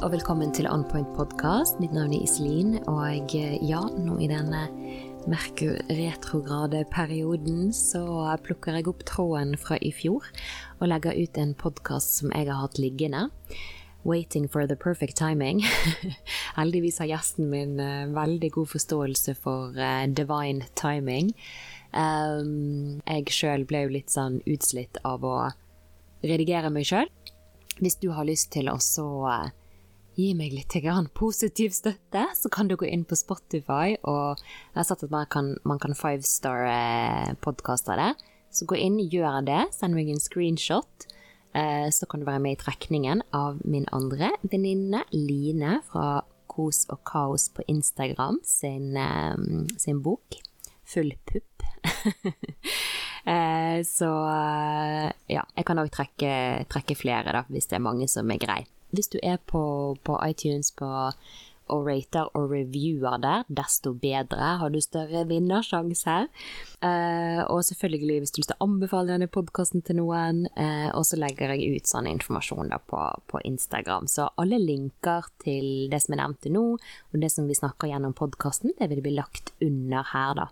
[0.00, 1.76] og velkommen til Onpoint podkast.
[1.76, 4.62] Mitt navn er Iselin, og ja, nå i denne
[5.28, 8.00] Merkur-retrograde perioden så
[8.40, 10.24] plukker jeg opp tråden fra i fjor
[10.78, 13.26] og legger ut en podkast som jeg har hatt liggende.
[14.08, 15.60] Waiting for the perfect timing.
[16.56, 21.34] Heldigvis har gjesten min uh, veldig god forståelse for uh, divine timing.
[21.92, 25.38] Um, jeg sjøl ble jo litt sånn utslitt av å
[26.24, 27.12] redigere meg sjøl.
[27.84, 29.10] Hvis du har lyst til å så
[30.20, 30.76] gi meg litt
[31.16, 35.26] positiv støtte, så kan du gå inn på Spotify, og jeg har sett at man
[35.26, 38.12] kan, man kan fivestar-podkaster det.
[38.50, 41.06] Så gå inn, gjør det, send meg en screenshot.
[41.50, 46.84] Uh, så kan du være med i trekningen av min andre venninne, Line, fra Kos
[46.90, 50.38] og kaos på Instagram sin, um, sin bok.
[50.90, 51.46] Full pupp.
[53.24, 56.30] Eh, så eh, ja, jeg kan òg trekke,
[56.72, 58.62] trekke, flere, da, hvis det er mange som er grei.
[58.90, 59.62] Hvis du er på,
[60.04, 60.90] på iTunes på
[61.70, 64.56] og rater og reviewer der, desto bedre.
[64.60, 66.28] Har du større vinnersjanse her.
[66.82, 71.54] Uh, og selvfølgelig, hvis du å anbefale denne podkasten til noen, uh, og så legger
[71.54, 74.08] jeg ut sånn informasjon da på, på, Instagram.
[74.10, 78.16] Så alle linker til det som jeg nevnte nå, og det som vi snakker gjennom
[78.18, 80.50] podkasten, det vil bli lagt under her, da.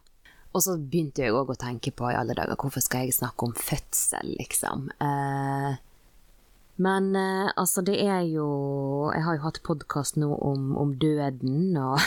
[0.56, 3.50] Og så begynte jeg òg å tenke på i alle dager, hvorfor skal jeg snakke
[3.50, 4.89] om fødsel, liksom?
[5.05, 5.77] Eh,
[6.79, 8.47] men eh, altså, det er jo
[9.15, 11.98] Jeg har jo hatt podkast nå om, om, døden og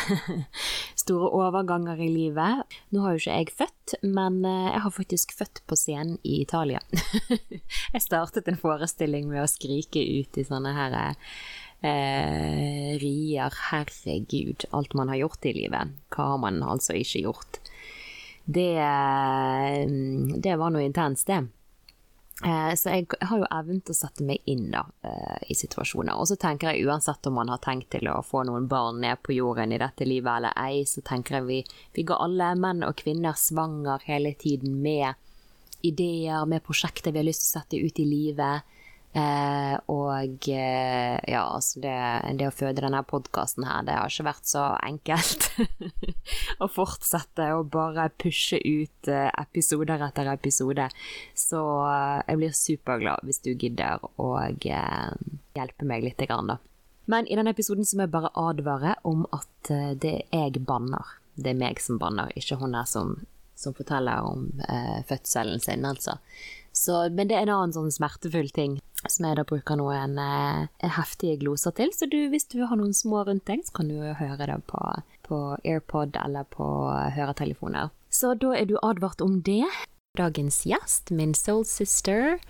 [1.03, 2.77] store overganger i livet.
[2.95, 6.41] Nå har jo ikke jeg født, men eh, jeg har faktisk født på scenen i
[6.45, 6.79] Italia.
[7.95, 13.61] jeg startet en forestilling med å skrike ut i sånne her eh, rier.
[13.71, 15.97] Herregud, alt man har gjort i livet.
[16.15, 17.61] Hva har man altså ikke gjort?
[18.51, 18.77] det,
[20.43, 21.43] det var noe intenst, det.
[22.45, 26.17] Eh, så jeg har jo evnen til å sette meg inn da, eh, i situasjoner.
[26.17, 29.21] Og så tenker jeg uansett om man har tenkt til å få noen barn ned
[29.21, 31.59] på jorden i dette livet eller ei, så tenker jeg vi,
[31.93, 35.13] vi går alle, menn og kvinner, svanger hele tiden med
[35.85, 38.63] ideer, med prosjekter vi har lyst til å sette ut i livet.
[39.11, 41.95] Eh, og eh, ja, altså det,
[42.39, 45.49] det, å føde denne podkasten her, det har ikke vært så enkelt.
[46.63, 50.87] å fortsette å bare pushe ut eh, episoder etter episode.
[51.35, 55.09] Så eh, jeg blir superglad hvis du gidder å eh,
[55.59, 56.61] hjelpe meg litt, grann, da.
[57.11, 60.63] Men i denne episoden så må jeg bare advare om at eh, det er jeg
[60.63, 61.17] banner.
[61.35, 63.17] Det er meg som banner, ikke hun her som,
[63.59, 64.47] som forteller om
[65.09, 66.19] fødselen sin, altså.
[66.75, 68.77] Så, men det er en annen sånn smertefull ting
[69.11, 71.93] som jeg da bruker noen eh, heftige gloser til.
[71.95, 74.59] Så du, hvis du har noen små rundt deg, så kan du jo høre det
[74.71, 74.81] på,
[75.27, 76.67] på AirPod eller på
[77.17, 77.91] høretelefoner.
[78.11, 79.63] Så da er du advart om det.
[80.19, 82.41] Dagens gjest, min soul sister,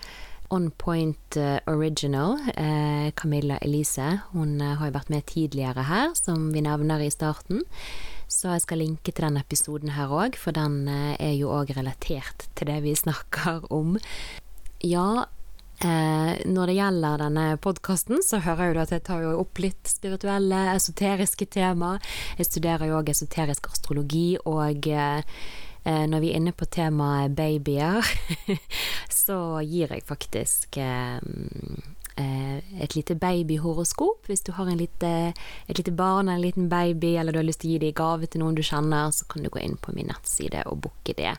[0.52, 6.12] On Point uh, Original, eh, Camilla Elise, hun uh, har jo vært med tidligere her,
[6.18, 7.62] som vi nevner i starten.
[8.28, 12.50] Så jeg skal linke til den episoden her òg, for den er jo òg relatert
[12.56, 13.96] til det vi snakker om.
[14.84, 15.30] Ja,
[15.82, 20.60] Eh, når det gjelder denne podkasten, så hører jo at jeg tar opp litt spirituelle,
[20.76, 21.96] esoteriske tema.
[22.38, 25.24] Jeg studerer jo òg esoterisk astrologi, og eh,
[25.82, 28.06] når vi er inne på temaet babyer,
[29.24, 31.20] så gir jeg faktisk Eh,
[32.82, 34.28] et lite babyhoroskop.
[34.30, 35.12] Hvis du har lite,
[35.68, 37.92] et lite barn eller en liten baby, eller du har lyst til å gi det
[37.92, 40.82] i gave til noen du kjenner, så kan du gå inn på min nettside og
[40.86, 41.34] booke det.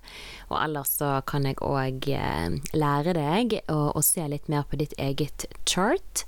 [0.50, 4.80] Og ellers så kan jeg òg eh, lære deg å, å, se litt mer på
[4.80, 6.26] ditt eget chart.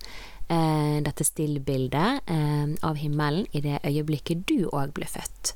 [0.49, 5.55] Eh, dette stillbildet eh, av himmelen i det øyeblikket du òg ble født.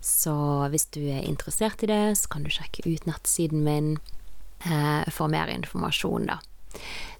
[0.00, 0.32] Så
[0.72, 3.90] hvis du er interessert i det, så kan du sjekke ut nettsiden min
[4.64, 6.40] eh, for mer informasjon, da.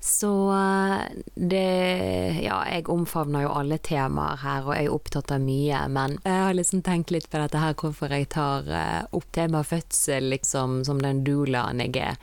[0.01, 5.83] Så eh, det Ja, jeg omfavner jo alle temaer her, og er opptatt av mye,
[5.93, 9.69] men jeg har liksom tenkt litt på dette her, hvorfor jeg tar eh, opp temaet
[9.69, 12.17] fødsel liksom som den doulaen jeg er.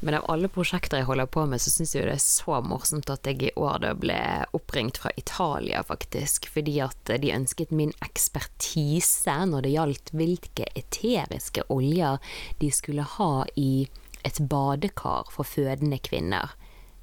[0.00, 3.10] Men av alle prosjekter jeg holder på med, så syns jeg det er så morsomt
[3.12, 4.16] at jeg i år da ble
[4.56, 11.66] oppringt fra Italia, faktisk, fordi at de ønsket min ekspertise når det gjaldt hvilke eteriske
[11.68, 12.16] oljer
[12.62, 13.84] de skulle ha i
[14.24, 16.56] et badekar for fødende kvinner.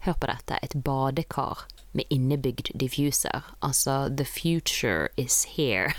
[0.07, 3.43] Hør på dette, et badekar med innebygd diffuser.
[3.59, 5.91] Altså, the future is here.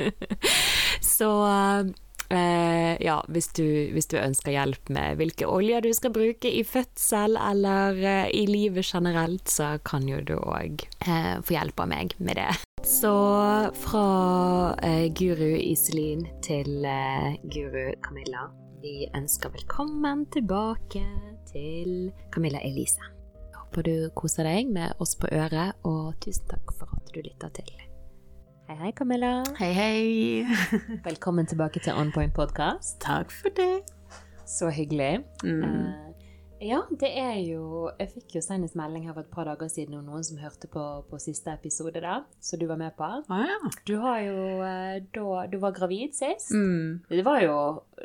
[1.00, 1.30] Så
[2.26, 3.62] Uh, ja, hvis du,
[3.94, 8.48] hvis du, ønsker hjelp med hvilke oljer du skal bruke i fødsel eller uh, i
[8.50, 12.50] livet generelt, så kan jo du òg eh, få hjelp av meg med det.
[12.82, 13.14] Så
[13.78, 14.06] fra
[15.14, 16.82] guru Iselin til
[17.46, 18.48] guru Camilla,
[18.86, 21.02] vi ønsker velkommen tilbake
[21.50, 23.02] til Camilla Elise.
[23.56, 27.50] håper du koser deg med oss på øret, og tusen takk for at du lytter
[27.56, 27.72] til.
[28.68, 29.42] Hei, hei, Camilla.
[29.58, 30.46] Hei, hei.
[31.08, 33.00] Velkommen tilbake til On Point Podcast.
[33.02, 33.82] Takk for det.
[34.46, 35.24] Så hyggelig.
[35.42, 36.05] Mm.
[36.62, 39.98] Ja, det er jo Jeg fikk jo senest melding her for et par dager siden
[39.98, 43.04] om noen som hørte på, på siste episode, da, så du var med på.
[43.04, 43.72] Ah, ja.
[43.88, 46.54] Du har jo eh, da Du var gravid sist.
[46.56, 47.02] Mm.
[47.10, 47.58] Det var jo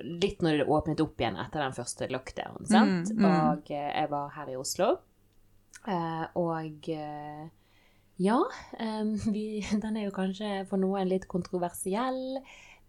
[0.03, 3.13] litt når det åpnet opp igjen etter den første lockdown, sant?
[3.13, 3.29] Mm, mm.
[3.29, 4.91] Og eh, jeg var her i Oslo.
[5.87, 6.91] Eh, og
[8.21, 8.41] ja,
[9.35, 12.41] vi, den er jo kanskje for noen litt kontroversiell.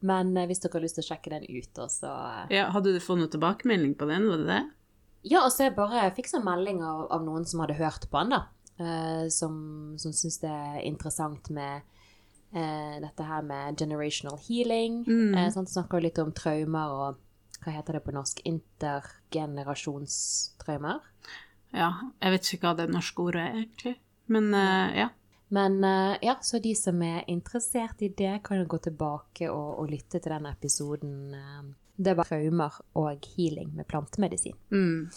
[0.03, 2.11] Men hvis dere har lyst til å sjekke den ut, så
[2.51, 2.67] ja.
[2.75, 4.63] Hadde du fått noe tilbakemelding på den, var det det?
[5.23, 8.31] Ja, altså jeg bare fikk sånn melding av, av noen som hadde hørt på han,
[8.35, 8.41] da.
[8.81, 9.53] Uh, som
[10.01, 11.83] som syns det er interessant med
[12.57, 15.05] uh, dette her med generational healing.
[15.07, 15.35] Mm.
[15.37, 17.09] Uh, sånn, Snakker litt om traumer og
[17.63, 18.37] hva heter det på norsk?
[18.49, 20.99] Intergenerasjonstraumer.
[21.73, 23.97] Ja, jeg vet ikke hva det norske ordet er, egentlig.
[24.33, 25.09] Men uh, ja.
[25.53, 25.85] Men
[26.25, 30.17] ja, så de som er interessert i det, kan jo gå tilbake og, og lytte
[30.17, 31.37] til den episoden.
[31.97, 34.57] Det var traumer og healing med plantemedisin.
[34.73, 35.11] Mm.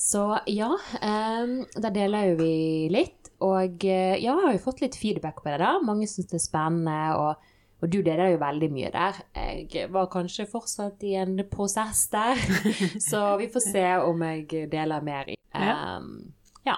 [0.00, 0.70] Så ja,
[1.02, 2.54] um, der deler jo vi
[2.92, 3.16] litt.
[3.40, 5.60] Og eh, ja, jeg har jo fått litt feedback på det.
[5.62, 5.78] da.
[5.84, 9.20] Mange syns det er spennende, og, og du deler jo veldig mye der.
[9.36, 12.40] Jeg var kanskje fortsatt i en prosess der,
[13.10, 15.32] så vi får se om jeg deler mer.
[15.32, 15.38] i.
[15.56, 16.34] Um,
[16.68, 16.76] ja.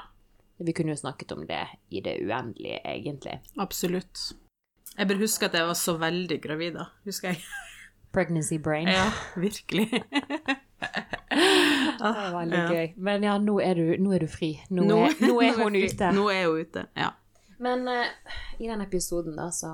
[0.62, 3.40] Vi kunne jo snakket om det i det uendelige, egentlig.
[3.58, 4.32] Absolutt.
[4.96, 7.42] Jeg bør huske at jeg var så veldig gravid da, husker jeg.
[8.12, 8.88] Pregnancy brain.
[8.88, 9.10] Ja,
[9.40, 9.88] virkelig.
[10.82, 12.68] Det var veldig Ja.
[12.68, 12.92] gøy.
[12.96, 14.52] Men ja, nå er du, nå er du fri.
[14.70, 16.10] Nå er, nå er hun ute.
[16.12, 17.10] Nå er hun ute, ja.
[17.62, 18.06] Men uh,
[18.58, 19.70] i den episoden da, så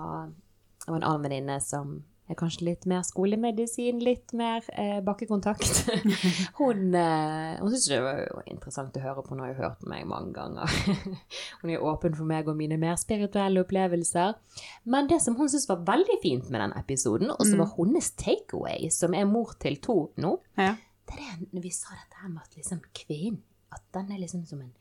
[0.85, 2.03] det var en annen venninne som
[2.37, 5.87] kanskje litt mer skolemedisin, litt mer eh, bakkekontakt.
[6.61, 9.89] hun eh, hun syntes det var interessant å høre på, hun har jo hørt på
[9.89, 10.75] meg mange ganger.
[11.63, 14.37] hun er åpen for meg og mine mer spirituelle opplevelser.
[14.85, 18.13] Men det som hun syntes var veldig fint med den episoden, og som var hennes
[18.21, 20.75] takeaway, som er mor til to nå, ja.
[21.09, 23.41] det er når vi sa dette her med at liksom kvinnen,
[23.73, 24.75] at den er liksom som en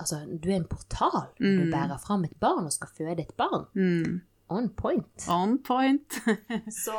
[0.00, 1.28] Altså, du er en portal.
[1.38, 1.58] Mm.
[1.60, 3.68] Du bærer fram et barn og skal føde et barn.
[3.76, 4.16] Mm.
[4.52, 5.26] On point.
[5.32, 6.18] On point.
[6.84, 6.94] Så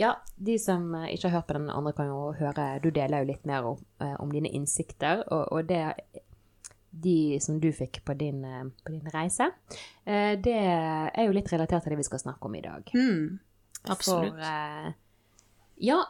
[0.00, 3.22] ja, de som eh, ikke har hørt på den andre, kan jo høre Du deler
[3.22, 5.82] jo litt mer om, eh, om dine innsikter, og, og det
[6.90, 9.50] De som du fikk på din, eh, på din reise,
[10.04, 12.92] eh, det er jo litt relatert til det vi skal snakke om i dag.
[12.94, 13.38] mm.
[13.86, 14.34] Absolutt.
[14.34, 14.94] For
[15.76, 16.00] ja,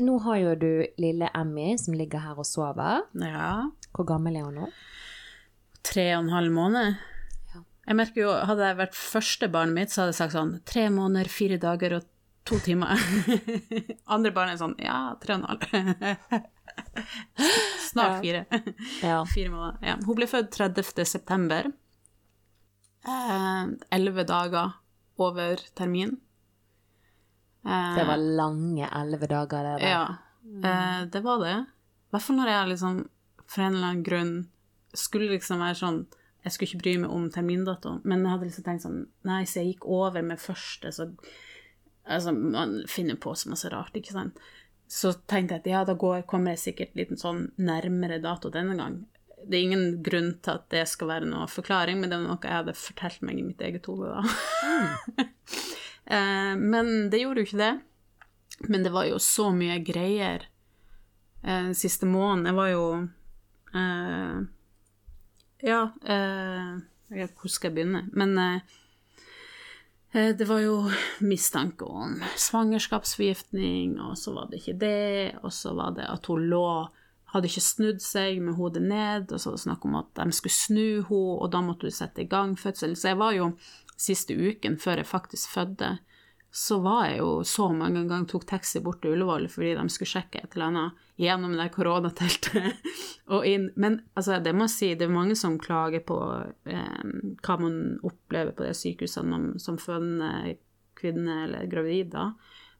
[0.00, 3.04] nå har jo du lille Emmy som ligger her og sover.
[3.20, 3.70] Ja.
[3.92, 4.68] Hvor gammel er hun nå?
[5.84, 6.96] Tre og en halv måned.
[7.84, 10.86] Jeg merker jo, Hadde jeg vært første barnet mitt, så hadde jeg sagt sånn tre
[10.92, 12.06] måneder, fire dager og
[12.48, 13.00] to timer.
[14.14, 16.40] Andre barn er sånn ja, tre og en halv.
[17.90, 18.44] Snart fire.
[19.02, 19.24] Ja.
[19.34, 19.78] Fire måneder.
[19.86, 19.96] Ja.
[20.04, 21.04] Hun ble født 30.
[21.08, 21.68] september.
[23.04, 23.64] Eh,
[23.94, 24.72] Elleve dager
[25.20, 26.16] over termin.
[27.64, 29.88] Eh, Det var lange elleve dager, det der.
[29.88, 30.04] Ja,
[30.64, 31.54] eh, det var det.
[31.64, 32.98] I hvert fall når jeg liksom
[33.46, 34.34] for en eller annen grunn
[34.94, 36.04] skulle liksom være sånn
[36.44, 39.62] Jeg skulle ikke bry meg om termindatoen, men jeg hadde liksom tenkt sånn Nei, så
[39.62, 41.08] jeg gikk over med første, så
[42.04, 44.40] Altså, man finner på så masse rart, ikke sant.
[44.92, 48.76] Så tenkte jeg at ja, da går, kommer jeg sikkert litt sånn nærmere dato denne
[48.76, 48.98] gang.
[49.44, 52.44] Det er ingen grunn til at det skal være noe forklaring, men det var noe
[52.44, 54.20] jeg hadde fortalt meg i mitt eget hode, da.
[54.68, 55.32] Mm.
[56.74, 57.74] men det gjorde jo ikke det.
[58.68, 60.46] Men det var jo så mye greier
[61.42, 62.50] eh, den siste måneden.
[62.52, 62.84] Jeg var jo
[63.80, 64.44] eh,
[65.64, 66.72] Ja, eh,
[67.08, 68.02] jeg vet hvor skal jeg begynne?
[68.12, 68.74] Men eh,
[70.12, 70.90] eh, det var jo
[71.24, 76.44] mistanke om svangerskapsforgiftning, og så var det ikke det, og så var det at hun
[76.52, 76.66] lå
[77.34, 80.36] hadde ikke snudd seg med hodet ned, og så var det snakk om at de
[80.36, 82.94] skulle snu henne, og da måtte du sette i gang fødsel.
[82.94, 83.48] Så jeg var jo
[83.96, 85.96] siste uken før jeg faktisk fødte,
[86.54, 90.12] så var jeg jo så mange ganger tok taxi bort til Ullevål fordi de skulle
[90.12, 92.92] sjekke et eller annet gjennom det koronateltet
[93.34, 93.64] og inn.
[93.74, 96.18] Men altså, det må jeg si, det er mange som klager på
[96.70, 97.00] eh,
[97.42, 100.54] hva man opplever på de sykehusene som fødende
[100.94, 102.28] kvinne eller gravid da.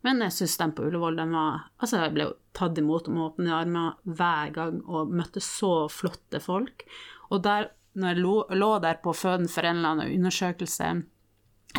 [0.07, 3.57] Men jeg syns den på Ullevål, den var Altså, jeg ble tatt imot med åpne
[3.57, 6.87] armer hver gang og møtte så flotte folk.
[7.35, 10.93] Og der, når jeg lå, lå der på føden for en eller annen undersøkelse,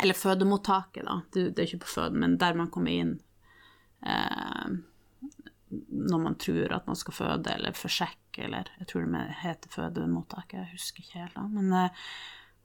[0.02, 3.16] eller fødemottaket, da, det, det er ikke på føden, men der man kommer inn
[4.04, 4.76] eh,
[5.70, 9.72] når man tror at man skal føde, eller for sjekk, eller jeg tror det heter
[9.72, 11.46] fødemottaket, jeg husker ikke helt, da.
[11.50, 12.04] Men eh,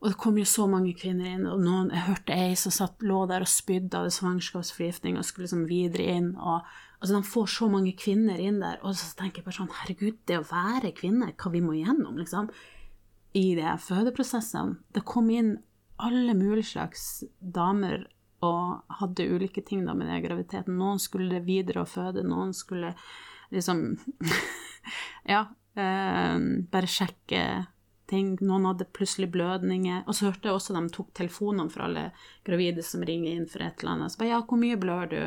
[0.02, 3.04] og det kom jo så mange kvinner inn, og noen, jeg hørte ei som satt,
[3.06, 6.32] lå der og spydde av svangerskapsforgiftning og skulle liksom videre inn.
[6.42, 6.66] og
[6.98, 10.18] altså De får så mange kvinner inn der, og så tenker jeg bare sånn Herregud,
[10.26, 12.50] det å være kvinne, hva vi må gjennom, liksom.
[13.38, 14.80] i de fødeprosessene.
[14.90, 15.60] Det kom inn
[16.02, 18.08] alle mulige slags damer
[18.42, 20.78] og hadde ulike ting da med den graviditeten.
[20.80, 22.96] Noen skulle videre og føde, noen skulle
[23.54, 23.84] liksom
[25.34, 25.46] Ja,
[25.78, 26.38] eh,
[26.74, 27.44] bare sjekke
[28.12, 28.34] ting.
[28.42, 30.04] Noen hadde plutselig blødninger.
[30.08, 32.10] Og så hørte jeg også de tok telefonene for alle
[32.48, 34.14] gravide som ringer inn for et eller annet.
[34.14, 35.22] Så bare ja, hvor mye blør du?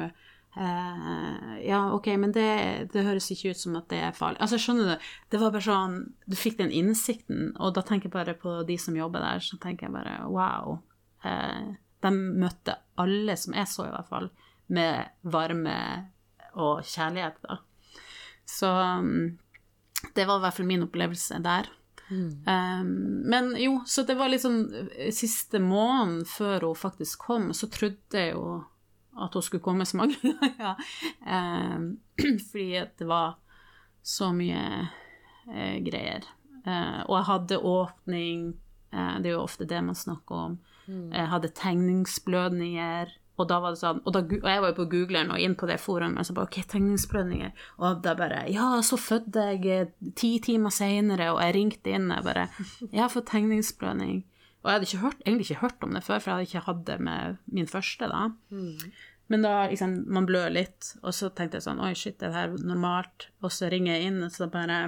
[0.56, 4.38] Eh, ja, ok, men det, det, høres ikke ut som at det er farlig.
[4.44, 5.96] Altså, skjønner du, det var bare sånn
[6.30, 9.58] Du fikk den innsikten, og da tenker jeg bare på de som jobber der, så
[9.62, 10.78] tenker jeg bare wow.
[11.24, 14.28] Uh, de møtte alle, som jeg så i hvert fall,
[14.74, 15.78] med varme
[16.54, 17.58] og kjærlighet, da.
[18.46, 19.38] Så um,
[20.14, 21.70] det var i hvert fall min opplevelse der.
[22.12, 22.44] Mm.
[22.44, 22.92] Um,
[23.32, 24.60] men jo, så det var liksom
[25.16, 28.60] siste måneden før hun faktisk kom, så trodde jeg jo
[29.20, 30.78] at hun skulle komme så mange ganger.
[32.50, 33.38] fordi det var
[34.02, 34.62] så mye
[35.48, 36.26] uh, greier.
[36.64, 38.46] Uh, og jeg hadde åpning,
[38.94, 40.56] uh, det er jo ofte det man snakker om.
[40.86, 41.12] Mm.
[41.12, 43.20] Jeg hadde tegningsblødninger.
[43.34, 45.56] Og da var det sånn, og, da, og jeg var jo på googleren og inn
[45.58, 47.64] på det forumet, og så bare OK, tegningsblødninger.
[47.82, 52.20] Og da bare Ja, så fødte jeg ti timer seinere, og jeg ringte inn, og
[52.20, 52.46] jeg bare
[52.92, 54.22] Jeg har fått tegningsblødning.
[54.64, 56.68] Og jeg hadde ikke hørt, egentlig ikke hørt om det før, for jeg hadde ikke
[56.68, 58.22] hatt det med min første, da.
[58.48, 58.94] Mm.
[59.32, 62.38] Men da liksom, man blør litt, og så tenkte jeg sånn Oi, shit, er det
[62.38, 63.28] her normalt?
[63.44, 64.78] Og så ringer jeg inn, og så bare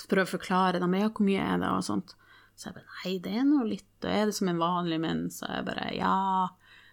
[0.00, 2.16] Så prøver jeg å forklare dem, ja, hvor mye er det, og sånt.
[2.56, 5.40] Så jeg bare Nei, det er nå litt, og er det som en vanlig mens?
[5.44, 6.16] Og jeg bare Ja.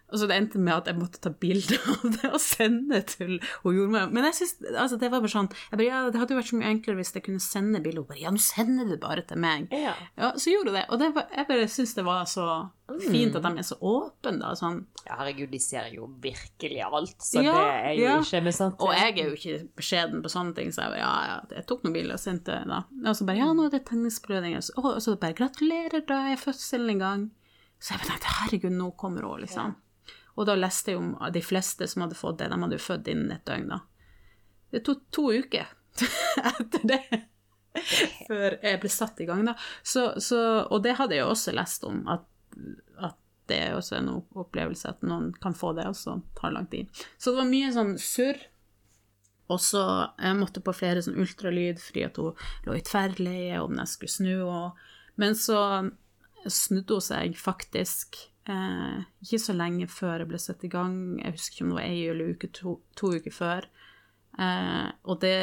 [0.08, 3.36] Og så det endte med at jeg måtte ta bilde av det og sende til
[3.64, 4.08] hun jordmor.
[4.14, 6.60] Men jeg synes, altså, det var bare sånn bare, ja, Det hadde jo vært så
[6.60, 8.04] mye enklere hvis jeg kunne sende bilde.
[8.04, 9.68] Hun bare Ja, nå sender du bare til meg.
[9.74, 9.94] Ja.
[10.18, 10.88] ja så gjorde hun det.
[10.88, 12.48] Og det var, jeg bare syns det var så
[12.96, 14.52] fint at de er så åpne, da.
[14.56, 14.80] Sånn.
[15.04, 18.14] Ja, herregud, de ser jo virkelig alt, så ja, det er jo ja.
[18.22, 18.78] ikke med sant.
[18.84, 21.66] Og jeg er jo ikke beskjeden på sånne ting, så jeg bare ja, ja, jeg
[21.68, 22.80] tok noen bilder og sendte da.
[23.04, 24.56] Og så bare ja, nå er det tennisprøving.
[24.56, 27.28] Og så bare gratulerer, da er fødselen i gang.
[27.78, 29.76] Så jeg bare tenkte herregud, nå kommer hun, liksom.
[29.76, 29.87] Ja.
[30.38, 33.10] Og da leste jeg om de fleste som hadde fått det, de hadde jo født
[33.10, 33.82] innen et døgn, da.
[34.70, 35.66] Det tok to uker
[36.52, 37.02] etter det
[38.28, 39.54] før jeg ble satt i gang, da.
[39.82, 42.26] Så, så, og det hadde jeg også lest om, at,
[43.02, 43.18] at
[43.48, 46.90] det er også en opplevelse at noen kan få det, og så tar lang tid.
[47.16, 48.40] Så det var mye sånn surr.
[49.48, 49.82] Og så
[50.20, 52.34] jeg måtte på flere sånn ultralyd fordi at hun
[52.66, 54.34] lå i tverrleie om jeg skulle snu.
[54.44, 54.82] Og,
[55.16, 55.60] men så
[56.44, 61.18] snudde hun seg faktisk Eh, ikke så lenge før jeg ble satt i gang.
[61.20, 63.68] Jeg husker ikke om det var ei eller uke, to, to uker før.
[64.38, 65.38] Eh, og det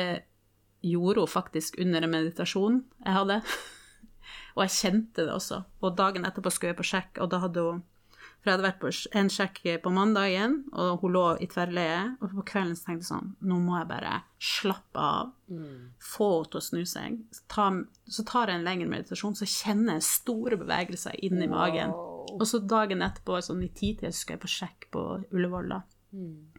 [0.85, 3.41] gjorde hun faktisk under en meditasjon jeg hadde.
[4.55, 5.65] og jeg kjente det også.
[5.83, 7.83] Og dagen etterpå skulle jeg på sjekk, og da hadde hun
[8.25, 12.01] For jeg hadde vært på en sjekk på mandagen, og hun lå i tverrleie.
[12.21, 15.31] Og på kvelden så tenkte jeg sånn Nå må jeg bare slappe av.
[15.49, 15.93] Mm.
[16.01, 17.21] Få henne til å snu seg.
[17.33, 17.69] Så, ta,
[18.17, 21.57] så tar jeg en lengre meditasjon, så kjenner jeg store bevegelser inni wow.
[21.57, 21.97] magen.
[22.33, 25.81] Og så dagen etterpå, sånn i titida, skal jeg på sjekk på Ullevål, da.
[26.15, 26.55] Mm.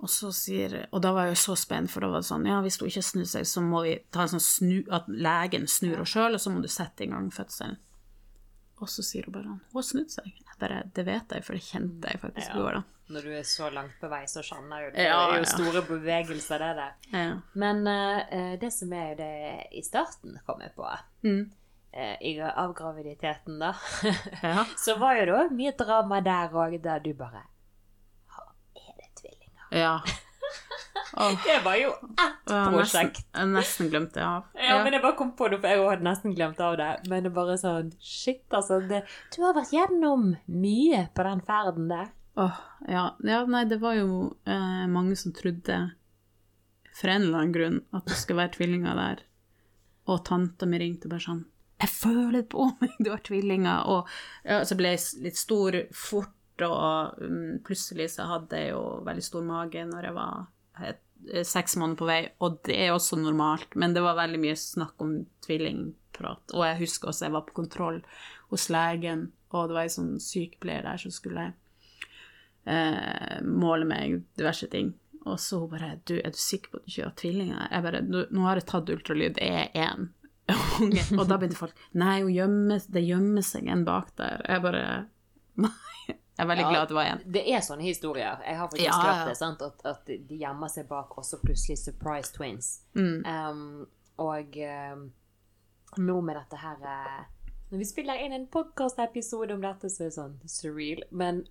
[0.00, 2.46] Og så sier Og da var jeg jo så spent, for da var det sånn
[2.48, 5.66] Ja, hvis hun ikke snur seg, så må vi ta en sånn snu At legen
[5.68, 7.76] snur henne sjøl, og så må du sette i gang fødselen.
[8.80, 10.30] Og så sier hun bare Hun har snudd seg.
[10.30, 12.82] Jeg bare Det vet jeg, for det kjente jeg faktisk i går, da.
[13.10, 15.04] Når du er så langt på vei, så skjønner jo det.
[15.08, 16.92] Ja, det er jo store bevegelser, det der.
[17.10, 17.30] Ja.
[17.58, 19.32] Men uh, det som er jo det
[19.74, 20.86] i starten, kom jeg på
[21.26, 21.40] mm
[21.92, 23.74] eh, av graviditeten, da,
[24.42, 24.64] ja.
[24.76, 27.46] så var jo det mye drama der òg, der du bare
[28.76, 29.70] Er det tvillinger?
[29.70, 29.94] Ja.
[31.16, 31.34] Oh.
[31.44, 33.24] Det var jo ett prosjekt.
[33.34, 34.44] Jeg nesten glemt det av.
[34.54, 36.90] Ja, ja, men jeg bare kom på det, for jeg hadde nesten glemt av det.
[37.10, 38.78] Men det bare sånn Shit, altså.
[38.86, 39.02] Det,
[39.34, 42.12] du har vært gjennom mye på den ferden der.
[42.38, 43.08] Oh, ja.
[43.26, 43.42] ja.
[43.50, 45.80] Nei, det var jo eh, mange som trodde,
[46.94, 49.24] for en eller annen grunn, at det skulle være tvillinger der.
[50.10, 51.44] Og tanta mi ringte bare sånn
[51.80, 53.88] jeg føler på meg, du har tvillinger.
[53.90, 54.10] Og
[54.44, 59.24] ja, så ble jeg litt stor fort, og um, plutselig så hadde jeg jo veldig
[59.24, 61.00] stor mage når jeg var et,
[61.32, 64.58] eh, seks måneder på vei, og det er også normalt, men det var veldig mye
[64.60, 65.14] snakk om
[65.46, 66.52] tvillingprat.
[66.52, 68.02] Og jeg husker også jeg var på kontroll
[68.52, 71.48] hos legen, og det var ei sånn sykepleier der som skulle
[72.68, 74.92] eh, måle meg diverse ting.
[75.24, 77.82] Og så hun bare du, 'Er du sikker på at du ikke har tvillinger?' Jeg
[77.82, 80.10] bare 'Nå har jeg tatt ultralyd, det er én'
[80.80, 81.04] unge.
[81.18, 84.44] Og da begynte folk Nei, gjemmer, det gjemmer seg en bak der.
[84.48, 84.84] Jeg bare
[85.60, 85.76] Nei.
[86.40, 87.22] Jeg er veldig ja, glad det var en.
[87.36, 88.38] Det er sånne historier.
[88.46, 89.60] Jeg har faktisk ja, hørt det, sant?
[89.60, 92.70] At, at, de gjemmer seg bak også plutselig surprise twins.
[92.96, 93.26] Mm.
[93.28, 93.82] Um,
[94.24, 95.02] og um,
[96.00, 100.08] nå med dette her uh, Når vi spiller inn en podkast-episode om dette, så er
[100.08, 101.04] det sånn surreal.
[101.12, 101.44] Men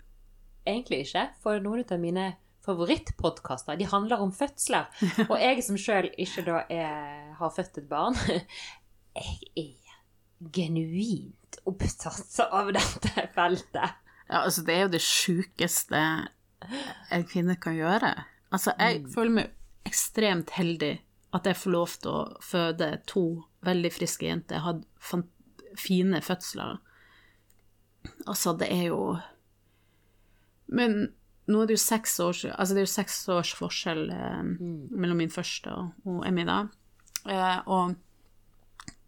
[0.66, 1.28] egentlig ikke.
[1.44, 2.32] For noen av mine
[2.66, 4.90] favorittpodkaster de handler om fødsler.
[5.30, 8.18] Og jeg som sjøl ikke da er, har født et barn,
[9.16, 13.98] jeg er genuint opptatt av dette feltet.
[14.30, 16.02] Ja, altså, det er jo det sjukeste
[17.10, 18.14] en kvinne kan gjøre.
[18.54, 21.00] Altså, jeg føler meg ekstremt heldig
[21.36, 23.26] at jeg får lov til å føde to
[23.66, 24.58] veldig friske jenter.
[24.58, 26.80] Jeg hadde fine fødsler.
[28.26, 29.18] Altså, det er jo
[30.70, 31.10] Men
[31.50, 35.20] nå er det jo seks års Altså, det er jo seks års forskjell eh, mellom
[35.20, 36.62] min første og, Emmy, da.
[37.26, 37.98] Eh, og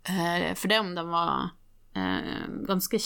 [0.08, 1.52] for det om den var
[1.96, 3.00] eh, ganske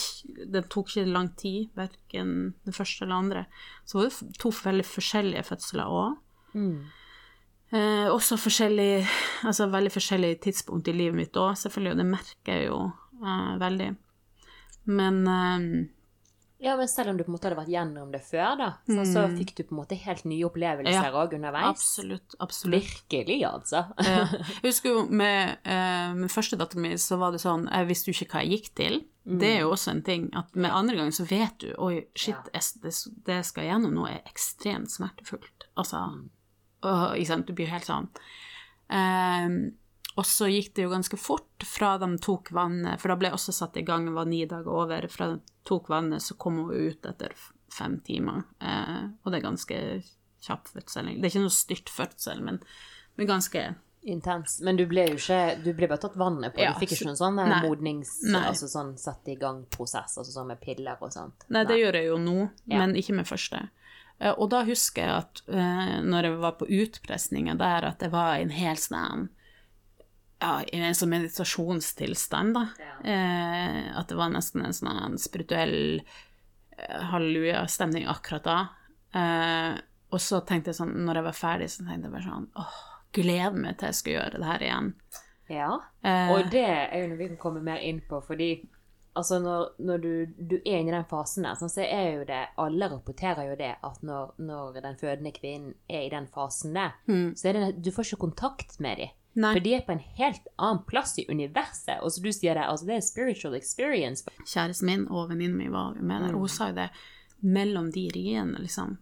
[0.53, 3.45] Den tok ikke lang tid, verken den første eller andre.
[3.85, 6.21] Så var det to veldig forskjellige fødsler òg.
[7.73, 9.07] Eh, også forskjellig
[9.43, 12.79] Altså veldig forskjellig tidspunkt i livet mitt òg, selvfølgelig, og det merker jeg jo
[13.25, 13.89] eh, veldig.
[14.85, 15.67] Men eh,
[16.63, 19.03] Ja, men selv om du på en måte hadde vært gjennom det før, da, så,
[19.09, 21.67] så fikk du på en måte helt nye opplevelser Ja, òg underveis.
[21.73, 22.77] absolutt, absolutt.
[22.85, 23.81] Virkelig, altså.
[23.99, 24.21] Ja.
[24.63, 28.09] Jeg husker jo med eh, min første datter min så var det sånn Jeg visste
[28.11, 28.97] jo ikke hva jeg gikk til.
[29.25, 32.49] Det er jo også en ting at med andre ganger så vet du Oi, shit,
[32.53, 32.91] jeg, det,
[33.25, 35.65] det jeg skal gjennom nå, er ekstremt smertefullt.
[35.75, 36.03] Altså
[36.85, 38.07] åh, Ikke sant, du blir helt sånn.
[38.87, 39.55] Um,
[40.15, 43.35] og så gikk det jo ganske fort fra de tok vannet, for da ble jeg
[43.39, 45.07] også satt i gang, var ni dager over.
[45.11, 47.33] Fra de tok vannet, så kom hun ut etter
[47.73, 48.43] fem timer.
[48.61, 49.79] Eh, og det er ganske
[50.45, 51.09] kjapp fødsel.
[51.17, 52.61] Det er ikke noe styrt fødsel, men,
[53.17, 53.73] men ganske
[54.05, 54.59] Intens.
[54.61, 56.61] Men du ble jo ikke Du ble bare tatt vannet på.
[56.61, 58.11] Ja, du fikk ikke noen sånn eh, modnings...
[58.29, 58.43] Nei.
[58.51, 61.47] Altså sånn satt i gang-prosess, altså sånn med piller og sånt.
[61.49, 62.35] Nei, det gjør jeg jo nå,
[62.69, 62.83] Ja.
[62.83, 63.63] men ikke med første.
[64.19, 68.11] Eh, Og da husker jeg at eh, når jeg var på utpressninga der, at det
[68.13, 69.25] var en hel sånn
[70.41, 72.65] ja, i en sånn meditasjonstilstand, da.
[73.03, 78.57] Eh, at det var nesten en sånn spirituell eh, halleluja-stemning akkurat da.
[79.15, 79.77] Eh,
[80.11, 82.75] og så tenkte jeg sånn, når jeg var ferdig, så tenkte jeg bare sånn åh,
[83.15, 84.93] gleder meg til jeg skal gjøre det her igjen.
[85.49, 85.71] Ja.
[86.03, 88.49] Eh, Og det er jo noe vi kan komme mer inn på, fordi
[89.15, 92.23] altså når, når du, du er inne i den fasen der, sånn, så er jo
[92.27, 96.73] det Alle rapporterer jo det at når, når den fødende kvinnen er i den fasen
[96.75, 96.97] der,
[97.39, 99.13] så er det Du får ikke kontakt med dem.
[99.35, 99.51] Nei.
[99.51, 101.99] For de er på en helt annen plass i universet.
[101.99, 104.23] Og så du sier det, altså det er spiritual experience.
[104.47, 106.89] kjæresten min og venninnen min var med der, hun sa jo det
[107.43, 108.95] mellom de riene, liksom.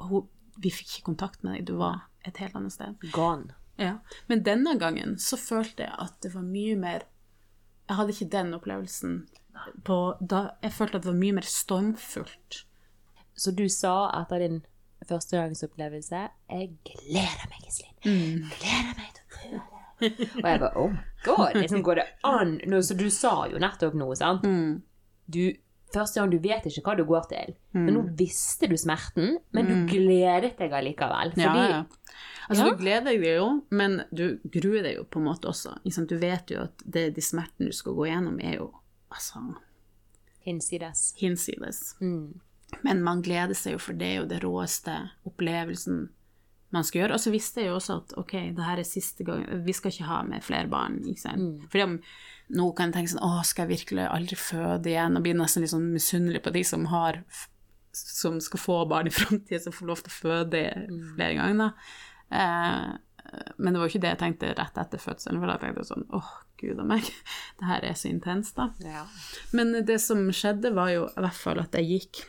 [0.00, 0.24] Hun,
[0.56, 2.96] vi fikk ikke kontakt med deg, du var et helt annet sted.
[3.12, 3.52] Gone.
[3.76, 3.98] Ja.
[4.26, 7.08] Men denne gangen så følte jeg at det var mye mer
[7.88, 9.16] Jeg hadde ikke den opplevelsen
[9.84, 12.62] på da Jeg følte at det var mye mer stormfullt.
[13.34, 14.60] Så du sa etter din
[15.08, 18.48] førstegangsopplevelse Jeg gleder meg, Iselin.
[18.54, 19.73] Gleder meg til å prøve.
[20.02, 20.92] Og jeg bare Oh
[21.24, 24.44] god, liksom går det an nå, Så du sa jo nettopp noe, sant?
[25.30, 25.40] Du,
[25.94, 27.54] første gang du vet ikke hva du går til.
[27.72, 31.32] Men nå visste du smerten, men du gledet deg allikevel.
[31.36, 31.84] Fordi Ja, ja.
[32.48, 32.70] Altså, Ja.
[32.70, 35.78] du gleder deg jo, men du gruer deg jo på en måte også.
[36.06, 38.72] Du vet jo at det, de smertene du skal gå gjennom, er jo
[39.10, 39.54] altså
[40.44, 41.14] hinsides.
[41.16, 41.96] hinsides.
[42.00, 42.40] Mm.
[42.82, 46.08] Men man gleder seg jo, for det er jo det råeste opplevelsen
[46.74, 47.16] man skal gjøre.
[47.16, 49.94] Og så visste jeg jo også at ok, det her er siste gang, vi skal
[49.94, 51.00] ikke ha med flere barn.
[51.06, 51.66] ikke sant?
[51.70, 51.98] Fordi om
[52.54, 55.16] nå kan jeg tenke sånn, å, skal jeg virkelig aldri føde igjen?
[55.16, 57.22] Og bli nesten litt sånn misunnelig på de som har
[57.94, 60.62] som skal få barn i framtida, som får lov til å føde
[61.14, 61.90] flere ganger.
[62.34, 62.88] Eh,
[63.56, 65.90] men det var jo ikke det jeg tenkte rett etter fødselen, for da tenkte jeg
[65.92, 67.08] sånn åh, gud og meg,
[67.60, 68.70] det her er så intenst, da.
[68.84, 69.04] Ja.
[69.56, 72.24] Men det som skjedde, var jo i hvert fall at jeg gikk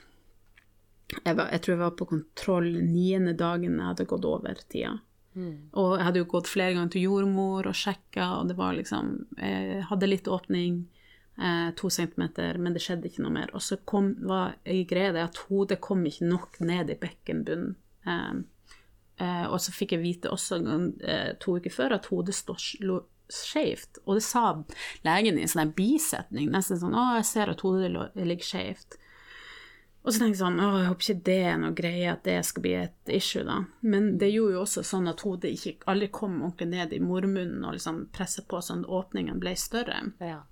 [1.24, 4.96] Jeg, var, jeg tror jeg var på kontroll niende dagen jeg hadde gått over tida.
[5.76, 9.10] Og jeg hadde jo gått flere ganger til jordmor og sjekka, og det var liksom
[9.38, 10.86] Jeg hadde litt åpning,
[11.38, 13.50] eh, to centimeter, men det skjedde ikke noe mer.
[13.54, 17.76] Og så kom, var greia det at hodet kom ikke nok ned i bekkenbunnen.
[18.08, 18.34] Eh,
[19.20, 20.62] eh, og så fikk jeg vite også
[21.04, 24.00] eh, to uker før at hodet slo- skjevt.
[24.06, 24.64] Og det sa
[25.04, 28.98] legen i en sånn bisetning, nesten sånn 'Å, jeg ser at hodet lå- ligger skjevt'.
[30.06, 32.38] Og så tenkte jeg sånn, å, jeg håper ikke det er noe greie, at det
[32.46, 33.64] skal bli et issue, da.
[33.82, 37.66] Men det gjorde jo også sånn at hodet ikke aldri kom ordentlig ned i mormunnen
[37.66, 40.04] og liksom presset på sånn at åpningen ble større.
[40.22, 40.44] ja.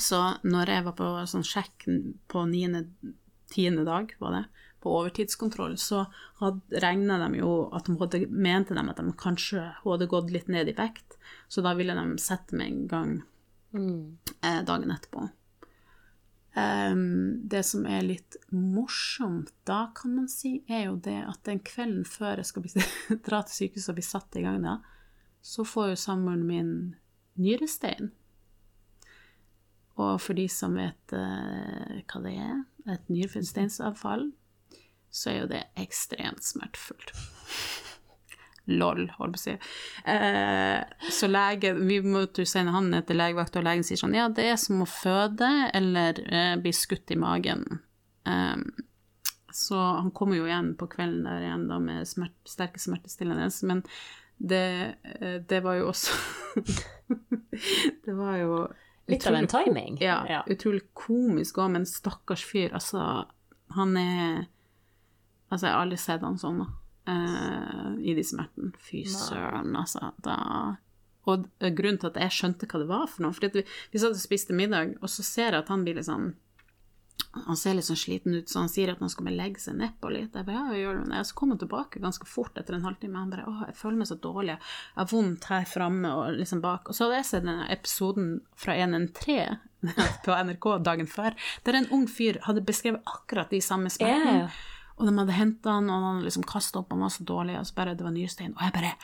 [0.00, 1.84] Så når jeg var på sånn sjekk
[2.32, 2.86] på niende,
[3.52, 4.42] tiende dag, var det,
[4.80, 6.06] på overtidskontroll, så
[6.82, 10.72] regna de jo at de hadde, mente de at de kanskje hadde gått litt ned
[10.72, 13.14] i vekt, så da ville de sette meg en gang
[14.40, 15.28] eh, dagen etterpå.
[16.54, 21.58] Ehm, det som er litt morsomt da, kan man si, er jo det at den
[21.66, 22.68] kvelden før jeg skal
[23.26, 24.78] dra til sykehuset og bli satt i gang da,
[25.44, 26.70] så får jo samboeren min
[27.42, 28.12] nyrestein.
[29.98, 32.62] Og for de som vet eh, hva det er,
[32.94, 34.28] et nyresteinsavfall,
[35.14, 37.14] så er jo det ekstremt smertefullt.
[38.66, 39.54] Lol, holdt på å si.
[40.08, 44.14] Eh, så lege, vi måtte jo sende han ned til legevakta, og legen sier sånn
[44.16, 47.66] Ja, det er som å føde eller eh, bli skutt i magen.
[48.26, 48.56] Eh,
[49.54, 53.84] så han kommer jo igjen på kvelden der igjen da med smert, sterke smertestillende, men
[54.38, 56.16] det, eh, det var jo også
[58.04, 58.56] Det var jo
[59.06, 59.98] Litt av en timing.
[60.00, 60.40] Ja, Ja.
[60.48, 63.26] utrolig komisk òg, men stakkars fyr, altså
[63.76, 64.46] Han er
[65.52, 66.66] Altså, jeg har aldri sett han sånn, da.
[67.10, 68.72] Eh, I de smertene.
[68.84, 70.12] Fy søren, altså.
[70.24, 70.38] Da
[71.24, 73.62] Og grunnen til at jeg skjønte hva det var for noe For vi,
[73.92, 76.34] vi satt og spiste middag, og så ser jeg at han blir litt sånn
[77.34, 80.10] han ser litt sånn sliten ut, så han sier at han skal legge seg nedpå
[80.12, 80.36] litt.
[80.36, 81.22] Jeg bare, ja, gjør det.
[81.26, 83.18] Så kom han tilbake ganske fort etter en halvtime.
[83.18, 84.54] Han bare, 'Å, jeg føler meg så dårlig.
[84.54, 86.88] Jeg har vondt her framme og liksom bak.
[86.88, 89.58] Og så hadde jeg sett denne episoden fra 113
[90.24, 94.46] på NRK dagen før, der en ung fyr hadde beskrevet akkurat de samme smertene.
[94.46, 94.48] Ja.
[94.94, 97.58] Og de hadde henta han, og han hadde liksom kasta opp, han var så dårlig,
[97.58, 98.54] og så bare det var nyrestein.
[98.54, 98.94] Og jeg bare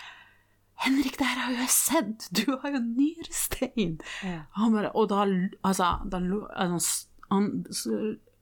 [0.81, 2.27] Henrik, det her har jo jeg sett!
[2.33, 3.99] Du har jo nyrestein!
[4.25, 4.39] Ja.
[4.57, 5.27] Han bare, og da,
[5.67, 6.21] altså, da
[6.57, 7.51] altså, han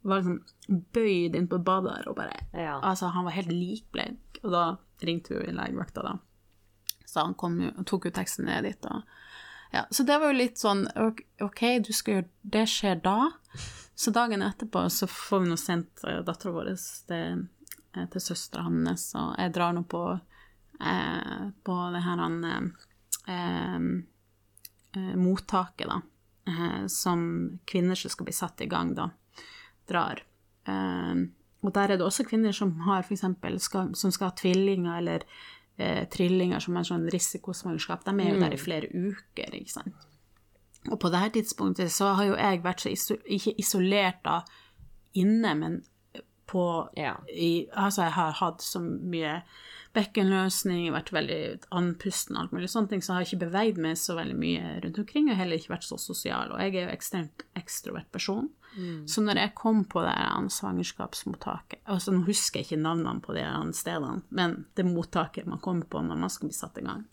[0.06, 2.78] var liksom bøyd inn på badet der og bare Ja.
[2.78, 4.38] Altså, han var helt likbleik.
[4.44, 4.64] Og da
[5.02, 6.14] ringte vi jo legevakta, da.
[7.08, 7.58] Så han kom
[7.88, 8.87] tok jo teksten ned dit.
[8.87, 9.02] Og,
[9.72, 10.87] ja, så det var jo litt sånn
[11.44, 13.18] ok, du skal gjøre Det skjer da.
[13.98, 16.70] Så dagen etterpå så får vi nå sendt uh, dattera vår
[17.11, 17.46] til,
[17.96, 20.02] eh, til søstera hans, og jeg drar nå på
[20.81, 23.88] eh, på det her han eh,
[24.96, 26.00] eh, mottaket, da,
[26.46, 29.11] eh, som kvinner som skal bli satt i gang, da,
[29.88, 30.22] drar.
[30.68, 31.26] Eh,
[31.59, 35.00] og der er det også kvinner som har for eksempel skal, som skal ha tvillinger
[35.00, 35.24] eller
[35.79, 38.05] eh, trillinger som en sånn risikosvangerskap.
[38.07, 40.09] De er jo der i flere uker, ikke sant.
[40.88, 44.41] Og på dette tidspunktet så har jo jeg vært så iso ikke isolert da
[45.19, 45.81] inne, men
[46.49, 47.17] på Ja.
[47.29, 49.43] i, Altså, jeg har hatt så mye
[49.95, 53.97] bekkenløsning, vært veldig andpusten og alt mulig sånne ting, så jeg har ikke beveid meg
[53.97, 56.53] så veldig mye rundt omkring, og heller ikke vært så sosial.
[56.53, 58.49] Og jeg er jo ekstremt ekstrovert person.
[59.11, 63.35] Så når jeg kom på det her svangerskapsmottaket altså Nå husker jeg ikke navnene på
[63.35, 66.87] de her stedene, men det mottaket man kommer på når man skal bli satt i
[66.87, 67.07] gang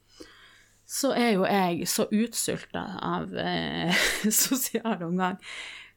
[0.86, 4.04] så er jo jeg så utsulta av eh,
[4.45, 5.39] sosial omgang.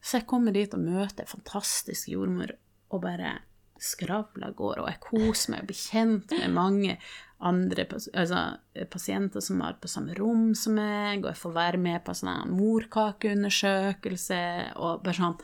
[0.01, 2.55] Så jeg kommer dit og møter ei fantastisk jordmor
[2.89, 3.35] og bare
[3.83, 6.97] skravler går, og jeg koser meg og blir kjent med mange
[7.39, 8.41] andre altså,
[8.91, 12.53] pasienter som er på samme rom som meg, og jeg får være med på sånn
[12.57, 14.43] morkakeundersøkelse,
[14.75, 15.41] og bare sånn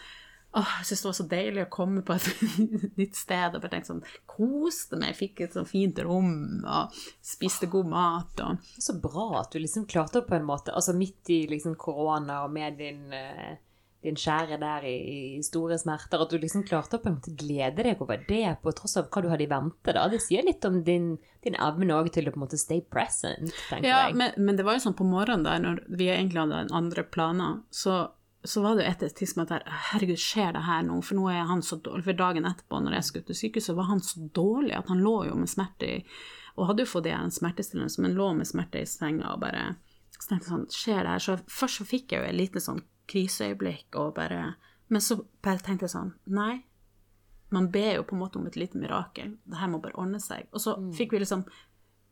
[0.55, 2.27] Åh, jeg synes det var så deilig å komme på et
[2.99, 6.29] nytt sted og bare tenke sånn Koste meg, fikk et sånn fint rom
[6.63, 10.71] og spiste god mat og Så bra at du liksom klarte det på en måte,
[10.71, 13.59] altså midt i liksom korona og med din, eh,
[14.05, 14.95] din kjære der i,
[15.37, 18.55] i store smerter, at du liksom klarte å på en måte glede deg over det
[18.63, 19.93] på tross av hva du hadde i vente.
[19.95, 20.05] da.
[20.11, 21.15] Det sier litt om din,
[21.45, 24.15] din evne òg til å på en måte stay present, tenker Ja, jeg.
[24.21, 27.03] men, men det var jo sånn på morgenen der, når vi egentlig hadde en andre
[27.03, 27.97] planer, så,
[28.45, 31.01] så var det jo et tidspunkt der Herregud, skjer det her nå?
[31.03, 32.05] For nå er han så dårlig.
[32.07, 35.15] For dagen etterpå, når jeg skulle til sykehuset, var han så dårlig at han lå
[35.31, 36.01] jo med smerte i
[36.55, 39.63] Og hadde jo fått det en smertestillende, men lå med smerte i senga og bare
[40.15, 41.23] Så tenkte jeg sånn, skjer det her?
[41.25, 44.55] Så først så fikk jeg jo en liten sånn kriseøyeblikk og bare
[44.89, 46.63] Men så bare tenkte jeg sånn Nei.
[47.51, 49.37] Man ber jo på en måte om et lite mirakel.
[49.45, 50.47] Det her må bare ordne seg.
[50.51, 51.43] Og så fikk vi liksom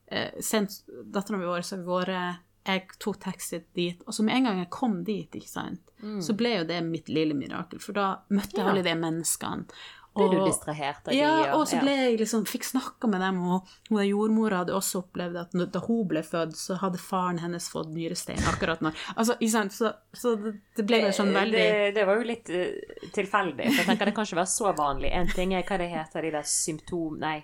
[0.08, 2.20] eh, sendt dattera vår av gårde.
[2.66, 5.82] Jeg tok taxi dit, og så med en gang jeg kom dit, ikke sant,
[6.24, 8.70] så ble jo det mitt lille mirakel, for da møtte jeg Ja.
[8.72, 9.66] alle de menneskene.
[10.14, 11.46] Ble du distrahert av ja, de?
[11.58, 15.40] og så ble jeg liksom, fikk snakka med dem, og hun jordmora hadde også opplevd
[15.42, 19.38] at da hun ble født, så hadde faren hennes fått nyrestein akkurat når Altså,
[19.74, 23.66] så, så det, ble jo sånn veldig det, det var jo litt eh, tilfeldig.
[23.72, 25.12] For jeg tenker det kan ikke være så vanlig.
[25.18, 27.18] En ting er hva det heter, de der symptom...
[27.24, 27.38] Nei,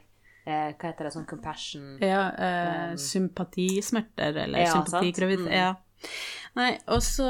[0.46, 5.48] eh, hva heter det, sånn compassion Ja, eh, sympatismerter, eller Ja, sympatigravid.
[5.48, 5.56] Mm.
[5.58, 5.72] Ja.
[6.58, 7.28] Nei, og så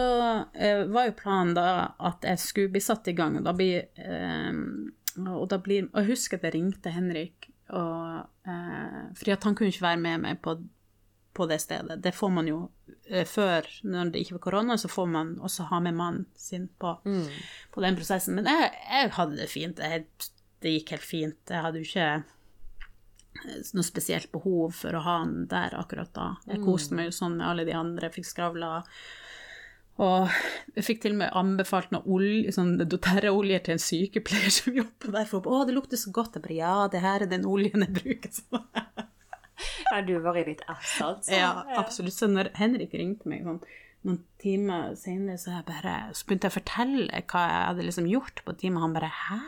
[0.55, 1.69] eh, var jo planen da
[2.07, 4.51] at jeg skulle bli satt i gang, og da blir eh,
[5.27, 9.85] Og blir Og jeg husker at jeg ringte Henrik, og eh, Fordi han kunne ikke
[9.85, 10.55] være med meg på,
[11.33, 11.99] på det stedet.
[12.01, 12.59] Det får man jo
[13.05, 16.67] eh, før, når det ikke var korona, så får man også ha med mannen sin
[16.79, 16.95] på,
[17.71, 18.35] på den prosessen.
[18.35, 19.79] Men jeg, jeg hadde det fint.
[19.79, 20.05] Jeg,
[20.61, 21.39] det gikk helt fint.
[21.49, 22.11] Jeg hadde jo ikke
[23.73, 26.29] noe spesielt behov for å ha han der akkurat da.
[26.49, 28.83] Jeg koste meg jo sånn med alle de andre, fikk skravla.
[29.99, 30.31] Og
[30.77, 35.11] jeg fikk til og med anbefalt noe olje, sånn doTERRA-olje til en sykepleier som jobber
[35.17, 35.27] der.
[35.27, 36.37] For, å, det lukter så godt.
[36.37, 38.31] Jeg bare, ja, det her er den oljen jeg bruker.
[38.39, 38.63] Så,
[39.89, 41.35] Ja, du var i ditt ass, altså.
[41.35, 42.15] ja, absolutt.
[42.15, 43.59] Så når Henrik ringte meg sånn,
[44.07, 48.43] noen timer senere, så, bare, så begynte jeg å fortelle hva jeg hadde liksom gjort
[48.45, 48.79] på timen.
[48.85, 49.39] Han bare 'hæ?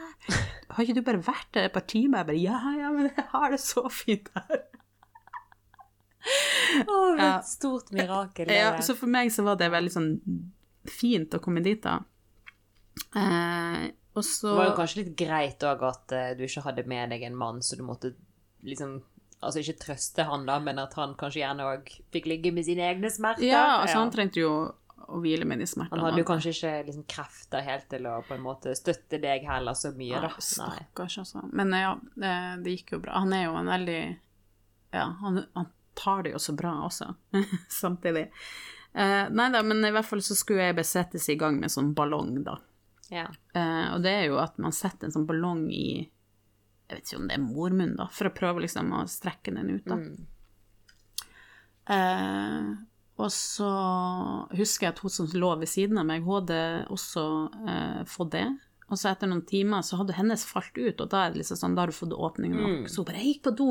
[0.75, 3.27] Har ikke du bare vært der et par timer?' Jeg bare 'ja, ja, men jeg
[3.31, 4.65] har det så fint her'.
[6.71, 7.39] Ja.
[7.39, 8.47] et stort mirakel.
[8.47, 10.11] det Ja, så for meg så var det veldig sånn
[10.87, 11.99] fint å komme dit, da.
[13.15, 16.83] Eh, og så Det var jo kanskje litt greit òg at uh, du ikke hadde
[16.89, 18.13] med deg en mann, så du måtte
[18.67, 18.99] liksom
[19.41, 22.83] Altså ikke trøste han, da, men at han kanskje gjerne òg fikk ligge med sine
[22.85, 23.41] egne smerter.
[23.47, 24.51] Ja, altså han trengte jo
[25.01, 25.97] å hvile med de smertene.
[25.97, 29.47] Han hadde jo kanskje ikke liksom krefter helt til å på en måte støtte deg
[29.49, 30.29] heller så mye, da.
[30.29, 30.45] Nei.
[30.45, 31.41] Stakkars, altså.
[31.57, 32.35] Men ja, det,
[32.67, 33.17] det gikk jo bra.
[33.23, 33.99] Han er jo en veldig
[34.93, 37.13] Ja, han, han tar det jo så bra også,
[37.81, 38.29] samtidig.
[38.91, 41.93] Uh, nei da, men i hvert fall så skulle jeg besettes i gang med sånn
[41.95, 42.57] ballong, da.
[43.11, 43.27] Ja.
[43.55, 47.21] Uh, og det er jo at man setter en sånn ballong i Jeg vet ikke
[47.21, 49.99] om det er mormunn, da, for å prøve liksom å strekke den ut, da.
[49.99, 50.27] Mm.
[51.91, 52.71] Uh,
[53.21, 53.69] og så
[54.57, 57.23] husker jeg at hun som lå ved siden av meg, hun hadde også
[58.09, 58.47] fått det.
[58.91, 61.59] Og så etter noen timer så hadde hennes falt ut, og da er det liksom
[61.61, 62.73] sånn, da har du fått åpning nok.
[62.81, 62.87] Mm.
[62.91, 63.69] Så hun bare 'Jeg gikk på do,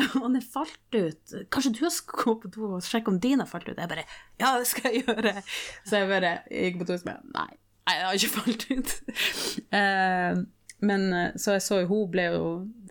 [0.22, 1.34] og den falt ut.
[1.52, 4.06] Kanskje du skal gå på do og sjekke om din har falt ut?' Jeg bare
[4.40, 5.42] 'Ja, det skal jeg gjøre'.
[5.84, 7.50] Så jeg bare gikk på do og bare 'Nei,
[7.86, 8.94] nei, det har ikke falt ut'.
[9.80, 10.36] Eh,
[10.80, 12.44] men eh, så jeg så jo hun ble jo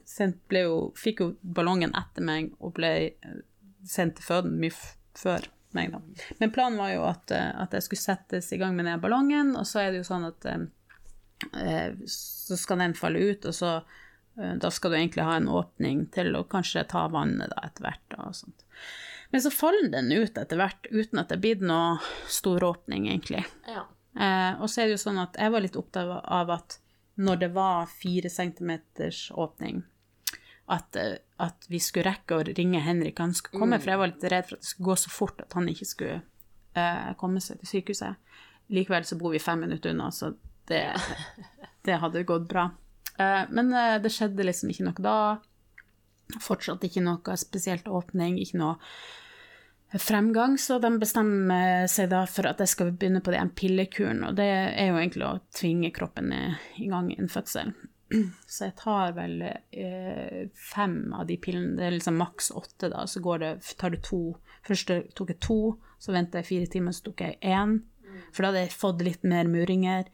[0.05, 3.39] sendt ble jo, Fikk jo ballongen etter meg og ble eh,
[3.85, 4.71] sendt til føden mye
[5.17, 5.99] før meg, da.
[6.39, 9.67] Men planen var jo at, at jeg skulle settes i gang med den ballongen, og
[9.67, 10.47] så er det jo sånn at
[12.09, 13.73] så skal den falle ut, og så
[14.61, 18.03] da skal du egentlig ha en åpning til å kanskje ta vannet da etter hvert.
[18.13, 18.65] Da, og sånt.
[19.29, 21.99] Men så faller den ut etter hvert uten at det blir noe
[22.31, 23.45] stor åpning, egentlig.
[23.67, 23.85] ja.
[24.19, 26.79] Eh, og så er det jo sånn at jeg var litt opptatt av at
[27.21, 29.83] når det var fire centimeters åpning,
[30.69, 34.11] at, eh, at vi skulle rekke å ringe Henrik han skulle komme, for jeg var
[34.11, 36.19] litt redd for at det skulle gå så fort at han ikke skulle
[36.73, 38.35] eh, komme seg til sykehuset.
[38.73, 40.33] Likevel så bor vi fem minutter unna, så
[40.69, 40.83] det,
[41.85, 42.69] det hadde gått bra.
[43.19, 45.17] Eh, men eh, det skjedde liksom ikke noe da.
[46.43, 48.77] Fortsatt ikke noe spesielt åpning, ikke noe
[49.97, 54.35] fremgang, så de bestemmer seg da for at jeg skal begynne på den pillekuren, og
[54.37, 57.71] det er jo egentlig å tvinge kroppen i gang i en fødsel.
[58.49, 63.05] Så jeg tar vel eh, fem av de pillene, det er liksom maks åtte, da,
[63.09, 64.21] så går det, tar du to
[64.65, 65.59] Først tok jeg to,
[66.03, 67.77] så venta jeg fire timer, så tok jeg én,
[68.31, 70.09] for da hadde jeg fått litt mer muringer.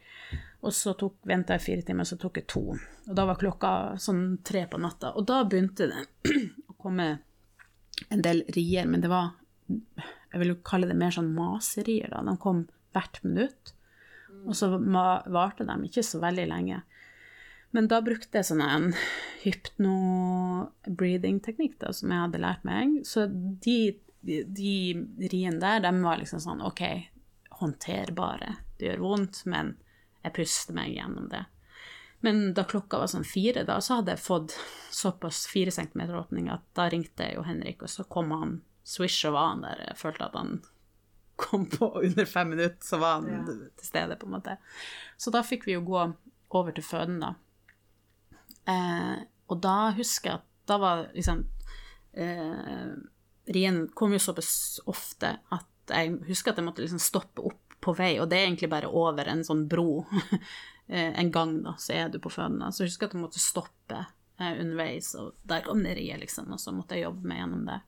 [0.66, 0.94] Og så
[1.28, 2.64] venta jeg fire timer, så tok jeg to.
[3.06, 3.70] Og da var klokka
[4.02, 5.08] sånn tre på natta.
[5.14, 6.02] Og da begynte det
[6.72, 7.06] å komme
[8.12, 9.26] en del rier, men det var
[9.66, 12.18] Jeg vil jo kalle det mer sånn maserier, da.
[12.22, 13.72] De kom hvert minutt.
[14.46, 16.78] Og så varte de ikke så veldig lenge.
[17.74, 18.94] Men da brukte jeg sånn en
[19.42, 22.86] hypno-breathing-teknikk som jeg hadde lært meg.
[23.08, 23.78] Så de,
[24.24, 24.74] de, de
[25.32, 26.82] riene der, de var liksom sånn OK,
[27.60, 28.56] håndterbare.
[28.78, 29.74] Det gjør vondt, men
[30.22, 31.44] jeg puster meg gjennom det.
[32.24, 34.56] Men da klokka var sånn fire, da, så hadde jeg fått
[34.94, 39.26] såpass fire centimeter åpning at da ringte jeg jo Henrik, og så kom han swish
[39.28, 39.84] og var han der.
[39.90, 40.56] Jeg følte at han
[41.36, 44.56] kom på under fem minutter, så var han til stede, på en måte.
[45.16, 46.06] Så da fikk vi jo gå
[46.56, 47.34] over til føden, da.
[48.66, 49.16] Eh,
[49.46, 51.44] og da husker jeg at da var liksom
[52.18, 52.96] eh,
[53.46, 57.94] Rien kom jo såpass ofte at jeg husker at jeg måtte liksom stoppe opp på
[57.96, 60.04] vei, og det er egentlig bare over en sånn bro.
[60.88, 62.64] eh, en gang, da, så er du på føden.
[62.72, 64.04] Så jeg husker at jeg måtte stoppe
[64.36, 67.78] underveis, og der kom det riet, liksom, og så måtte jeg jobbe meg gjennom det.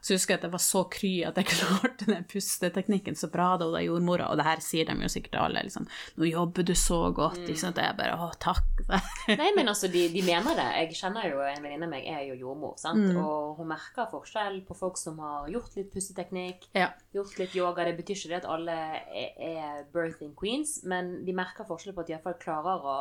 [0.00, 3.50] Så husker jeg at jeg var så kry at jeg klarte den pusteteknikken så bra
[3.60, 6.66] da, og er jordmora, og det her sier de jo sikkert alle, liksom 'Nå jobber
[6.66, 8.84] du så godt', ikke sant, og jeg bare 'Å, takk'.
[9.42, 10.68] Nei, men altså, de, de mener det.
[10.80, 13.04] Jeg kjenner jo en venninne av meg er jo jordmor, sant?
[13.12, 13.20] Mm.
[13.22, 16.90] og hun merker forskjell på folk som har gjort litt pusteteknikk, ja.
[17.14, 17.84] gjort litt yoga.
[17.84, 18.76] Det betyr ikke det at alle
[19.12, 22.98] er, er birthing queens, men de merker forskjell på at de iallfall klarer å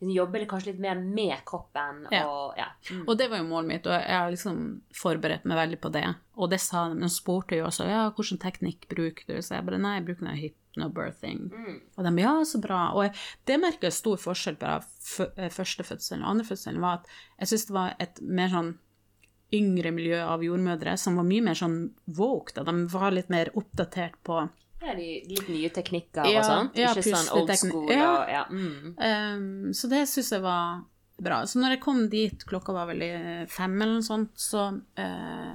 [0.00, 2.06] jobbe litt- kanskje litt mer med kroppen.
[2.14, 2.22] Ja.
[2.28, 2.68] Og, ja.
[2.90, 3.04] Mm.
[3.08, 4.62] Og det var jo målet mitt, og jeg har liksom
[4.94, 6.06] forberedt meg veldig på det.
[6.38, 9.66] Og det sa de, de spurte jo også ja, hvilken teknikk bruker du, så jeg
[9.66, 11.40] bare nei, jeg bruker den hypnobirthing.
[11.50, 11.80] Mm.
[11.96, 12.82] Og de ja, så bra.
[12.94, 13.14] Og jeg,
[13.50, 17.52] det merker jeg stor forskjell på eh, første fødselen og andre fødselen, var at jeg
[17.52, 18.76] syns det var et mer sånn
[19.54, 21.78] yngre miljø av jordmødre som var mye mer sånn
[22.18, 22.66] woke, da.
[22.68, 24.42] De var litt mer oppdatert på
[24.78, 26.68] Ja, de, litt nye teknikker Ja, og sånn?
[26.78, 27.88] ja, ikke sånn old school.
[27.90, 28.10] Ja.
[28.12, 28.44] Og, ja.
[28.52, 28.92] Mm.
[28.94, 30.84] Um, så det syns jeg var
[31.18, 31.40] bra.
[31.50, 33.02] Så når jeg kom dit, klokka var vel
[33.50, 34.68] fem eller noe sånt, så,
[35.00, 35.50] uh,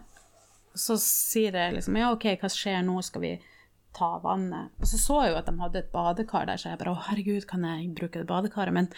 [0.76, 3.34] så sier jeg liksom ja, OK, hva skjer nå, skal vi
[3.96, 4.74] ta vannet?
[4.82, 7.06] Og så så jeg jo at de hadde et badekar der, så jeg bare å
[7.08, 8.76] herregud, kan jeg bruke det badekaret?
[8.76, 8.92] Men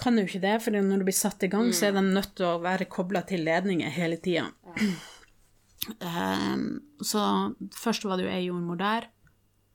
[0.00, 2.34] kan jo ikke det, for når du blir satt i gang, så er de nødt
[2.36, 4.50] til å være kobla til ledninger hele tida.
[6.00, 7.22] Um, så
[7.76, 9.08] først var det jo ei jordmor der.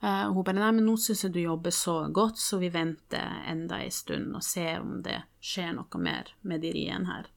[0.01, 2.71] Eh, og hun bare nei, men nå syns jeg du jobber så godt, så vi
[2.73, 7.29] venter enda ei stund og ser om det skjer noe mer med de riene her.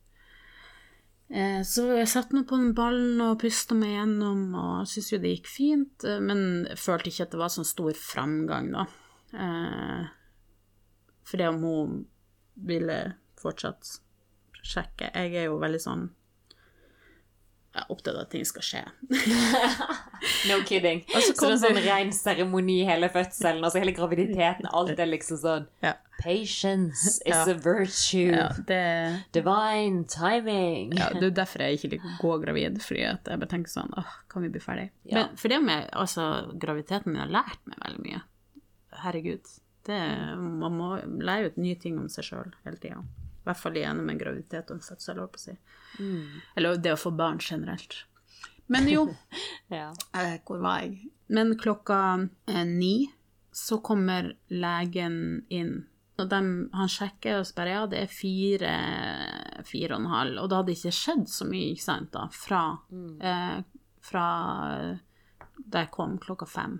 [1.28, 5.20] Eh, Så jeg satt nå på den ballen og pusta meg gjennom, og syntes jo
[5.20, 8.86] det gikk fint, eh, men følte ikke at det var sånn stor framgang, da.
[11.24, 11.94] For det om hun
[12.54, 13.96] ville fortsatt
[14.62, 16.04] sjekke Jeg er jo veldig sånn
[17.74, 18.82] jeg er opptatt av at ting skal skje.
[20.48, 21.02] No kidding.
[21.10, 25.40] Så så det er sånn ren seremoni hele fødselen, altså hele graviditeten, alt er liksom
[25.40, 25.94] sånn Ja.
[26.20, 27.42] Patience is Ja.
[27.50, 28.30] a virtue.
[28.32, 30.94] Ja, det, Divine timing.
[30.96, 33.74] ja, det er derfor jeg ikke liker å gå gravid, fordi at jeg bare tenker
[33.74, 34.88] sånn åh, kan vi bli ferdig?
[35.10, 38.22] Men for det med altså, graviditeten min har lært meg veldig mye.
[39.04, 39.52] Herregud.
[39.84, 39.98] Det,
[40.40, 43.02] man må lære ut nye ting om seg sjøl hele tida.
[43.44, 45.54] I hvert fall gjennom en graviditet og en fødsel, holdt på å si.
[46.56, 47.98] Eller det å få barn generelt.
[48.72, 49.02] Men jo,
[49.68, 49.90] Ja.
[50.16, 51.10] eh, hvor var jeg?
[51.28, 51.98] Men klokka
[52.48, 53.10] eh, ni
[53.54, 55.74] så kommer legen inn.
[56.16, 56.38] Og de,
[56.72, 58.72] han sjekker og spør ja, det er fire,
[59.66, 60.40] fire og en halv.
[60.42, 62.62] Og det hadde ikke skjedd så mye, ikke sant, da, fra,
[63.20, 63.60] eh,
[64.04, 64.26] fra
[65.58, 66.78] da jeg kom klokka fem.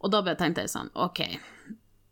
[0.00, 1.20] Og da tenkte jeg sånn, ok.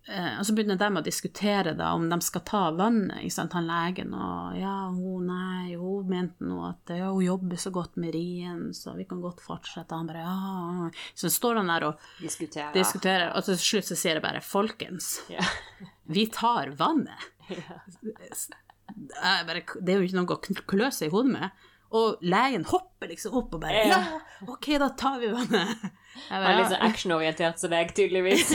[0.09, 3.53] Eh, og så begynner de å diskutere da om de skal ta vannet, ikke sant,
[3.59, 7.99] han legen, og ja, hun, nei, hun mente nå at ja, hun jobber så godt
[8.01, 9.93] med rien, så vi kan godt fortsette.
[9.93, 14.17] Han bare, ja, så står han der og diskuterer, diskuterer, og til slutt så sier
[14.17, 15.45] jeg bare, folkens, Ja.
[16.17, 17.29] vi tar vannet.
[17.53, 21.67] Jeg bare, det er jo ikke noe å klø seg i hodet med.
[21.99, 24.01] Og legen hopper liksom opp og bare, ja,
[24.49, 25.85] ok, da tar vi vannet.
[26.29, 28.51] Jeg Han er litt så actionorientert som deg, tydeligvis.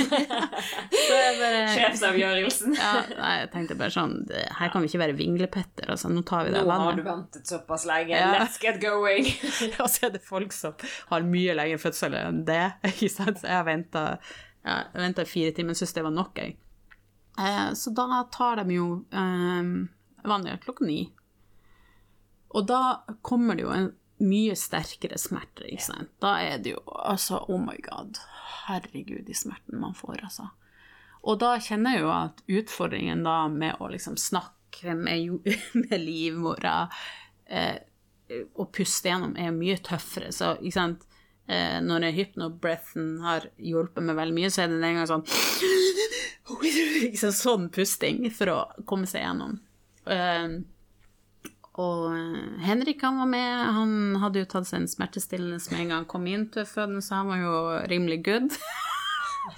[1.03, 2.75] Så jeg bare, Sjefsavgjørelsen.
[2.77, 4.15] ja, nei, jeg tenkte bare sånn,
[4.59, 7.49] her kan vi ikke være vinglepetter, altså, nå tar vi det Nå har du ventet
[7.49, 8.13] såpass lenge.
[8.15, 8.33] Ja.
[8.37, 9.31] Let's get going.
[9.81, 10.75] Og så er det folk som
[11.11, 12.61] har mye lengre fødsel enn det,
[12.93, 13.41] ikke sant?
[13.41, 16.57] Så jeg ventet, ja, fire timer, synes det var nok, jeg.
[17.39, 19.73] Eh, så da tar de jo eh,
[20.29, 21.01] vannet klokka ni.
[22.53, 26.11] Og da kommer det jo en mye sterkere smerter, ikke sant?
[26.21, 28.19] Da er det jo, altså, oh my god,
[28.67, 30.49] herregud, de smerten man får, altså.
[31.23, 35.47] Og da kjenner jeg jo at utfordringen da med å liksom snakke med,
[35.85, 36.89] med livmora
[37.47, 37.79] eh,
[38.57, 40.33] og puste gjennom er mye tøffere.
[40.35, 41.05] Så ikke sant,
[41.47, 45.27] eh, når hypnobreathen har hjulpet meg veldig mye, så er det en gang sånn
[47.33, 48.57] Sånn pusting for å
[48.89, 49.55] komme seg gjennom.
[50.11, 50.59] Eh,
[51.81, 55.87] og eh, Henrik han var med, han hadde jo tatt seg en smertestillende som en
[55.87, 57.53] gang han kom inn til føden, så han var jo
[57.89, 58.57] rimelig good.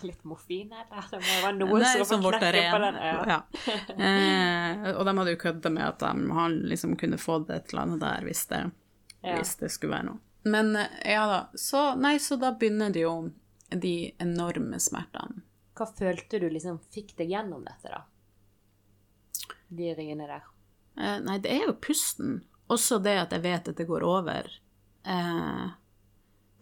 [0.01, 1.03] Litt morfin eller?
[1.11, 2.95] Det må være noe som som får knekke på den.
[3.03, 3.17] Ja.
[3.29, 3.39] Ja.
[4.05, 7.83] Eh, og de hadde jo kødda med at de, han liksom kunne fått et eller
[7.83, 8.63] annet der hvis det,
[9.21, 9.35] Ja.
[9.37, 10.19] hvis det skulle være noe.
[10.45, 13.13] Men eh, ja da, så, nei, så da begynner det jo
[13.69, 15.43] de enorme smertene.
[15.75, 18.03] Hva følte du liksom fikk deg gjennom dette, da?
[19.75, 20.45] De ringene der.
[20.97, 22.39] Eh, nei, det er jo pusten.
[22.71, 24.49] Også det at jeg vet at det går over.
[25.05, 25.65] Eh,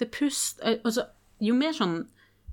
[0.01, 0.59] det pust...
[0.63, 1.07] eh, altså,
[1.43, 2.03] jo mer sånn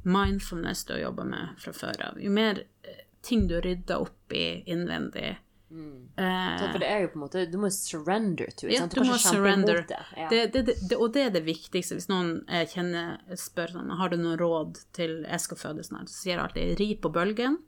[0.03, 4.33] mindfulness du har jobba med fra før av, jo mer eh, ting du rydder opp
[4.33, 8.71] i innvendig eh, For det er jo på en måte Du må surrender to.
[8.73, 8.97] Ja, sant?
[8.97, 9.83] du må surrender.
[9.89, 9.99] Det.
[10.17, 10.29] Ja.
[10.31, 11.99] Det, det, det, det, og det er det viktigste.
[11.99, 16.09] Hvis noen eh, kjenner, spør sånn, har du noen råd til jeg skal føde snart,
[16.13, 17.61] så sier jeg alltid ri på bølgen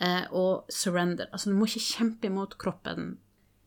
[0.00, 1.30] eh, og surrender.
[1.32, 3.16] Altså, du må ikke kjempe imot kroppen.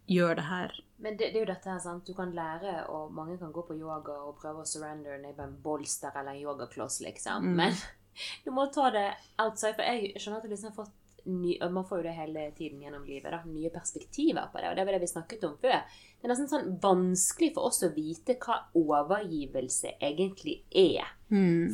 [0.07, 0.75] Gjør det her.
[1.03, 2.07] Men det, det er jo dette her, sant.
[2.07, 5.45] Du kan lære, og mange kan gå på yoga og prøve å surrender ned på
[5.45, 7.51] en bolster eller en yogakloss, liksom.
[7.59, 7.75] Men
[8.45, 9.09] du må ta det
[9.43, 9.75] outside.
[9.77, 10.95] For jeg skjønner at du liksom har fått
[11.27, 13.31] ny, Man får jo det hele tiden gjennom livet.
[13.31, 14.69] da, Nye perspektiver på det.
[14.71, 15.83] Og det var det vi snakket om før.
[16.17, 21.03] Det er nesten sånn vanskelig for oss å vite hva overgivelse egentlig er.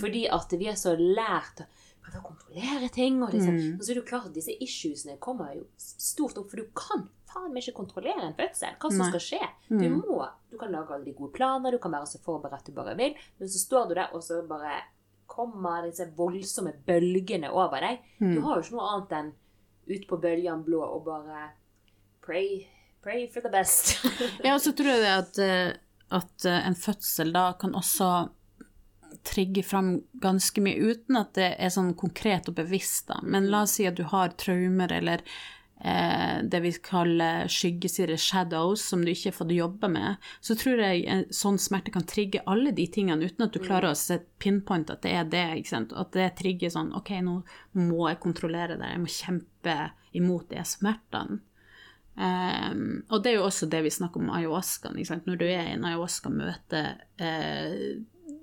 [0.01, 1.63] Fordi at vi er så lært
[2.03, 3.21] å prøve å kontrollere ting.
[3.23, 6.49] Og, liksom, og så er det jo klart at disse issuesene kommer jo stort opp,
[6.51, 8.75] for du kan faen meg ikke kontrollere en fødsel.
[8.77, 9.11] Hva som Nei.
[9.13, 9.51] skal skje.
[9.71, 10.19] Du må,
[10.51, 13.15] du kan lage alle de gode planer, du kan være så forberedt du bare vil,
[13.39, 14.81] men så står du der, og så bare
[15.33, 18.03] kommer disse voldsomme bølgene over deg.
[18.21, 19.31] Du har jo ikke noe annet enn
[19.89, 21.47] ut på bølgen blå og bare
[22.23, 22.67] pray,
[23.03, 23.97] pray for the best.
[24.45, 25.73] Ja, og så tror jeg at, eh,
[26.13, 28.11] at eh, en fødsel da kan også
[29.23, 33.07] trigge fram ganske mye, uten at det er sånn konkret og bevisst.
[33.09, 33.19] da.
[33.23, 35.23] Men la oss si at du har traumer eller
[35.83, 40.83] eh, det vi kaller skyggesider, shadows, som du ikke har fått jobbe med, så tror
[40.85, 44.19] jeg en sånn smerte kan trigge alle de tingene uten at du klarer å se
[44.43, 45.47] pinpoint at det er det.
[45.61, 45.95] ikke sant?
[45.95, 47.39] At det trigger sånn Ok, nå
[47.79, 49.79] må jeg kontrollere det, jeg må kjempe
[50.13, 51.41] imot de smertene.
[52.13, 54.91] Um, og det er jo også det vi snakker om ayahuasca.
[54.93, 55.29] Ikke sant?
[55.29, 56.83] Når du er i en ayahuasca-møte,
[57.17, 57.77] eh,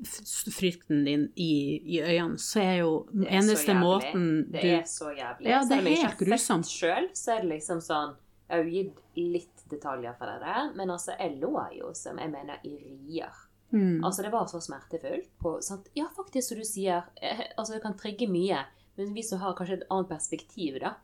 [0.05, 5.11] frykten din i, i øynene, så er jo den eneste måten du Det er så
[5.15, 5.49] jævlig.
[5.51, 6.67] Ja, det er helt grusomt.
[6.67, 8.17] Selv, så er det liksom sånn
[8.51, 12.19] Jeg har jo gitt litt detaljer for det der, men altså, LO er jo som
[12.19, 13.31] jeg mener i rier.
[13.71, 14.01] Mm.
[14.05, 15.29] Altså, det var så smertefullt.
[15.39, 15.53] På?
[15.95, 17.05] Ja, faktisk, som du sier.
[17.23, 18.65] Eh, altså, det kan trigge mye.
[18.99, 20.97] Men vi som har kanskje et annet perspektiv, da.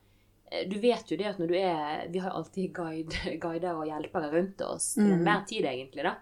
[0.51, 3.87] eh, Du vet jo det at når du er Vi har alltid guide, guider og
[3.87, 5.13] hjelpere rundt oss til Mm.
[5.21, 6.17] enhver tid, egentlig, da.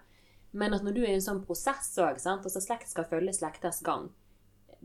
[0.55, 3.81] Men at når du er i en sånn prosess òg, altså slekt skal følge slekters
[3.83, 4.09] gang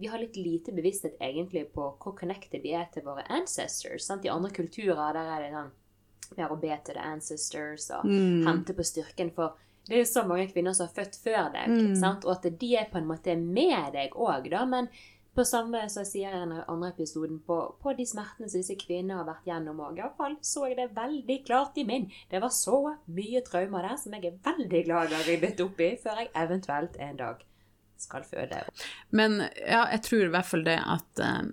[0.00, 4.06] Vi har litt lite bevissthet egentlig på hvor connected vi er til våre ancestors.
[4.06, 4.24] Sant?
[4.24, 5.70] I andre kulturer der er det sånn
[6.38, 8.46] mer å be til the ancestors og Mm.
[8.46, 9.52] hente på styrken for
[9.86, 11.96] det er jo så mange kvinner som har født før deg, Mm.
[12.00, 12.24] sant?
[12.24, 14.64] og at de er på en måte med deg òg, da.
[14.64, 14.88] Men
[15.34, 19.20] på samme jeg sier i den andre episoden, på, på de smertene som disse kvinnene
[19.20, 22.08] har vært gjennom òg, iallfall så jeg det veldig klart i min.
[22.30, 22.80] Det var så
[23.14, 26.32] mye traumer der som jeg er veldig glad jeg har ribbet opp i, før jeg
[26.42, 27.46] eventuelt en dag
[28.00, 28.64] skal føde.
[29.10, 31.50] Men ja, jeg tror i hvert fall det at eh,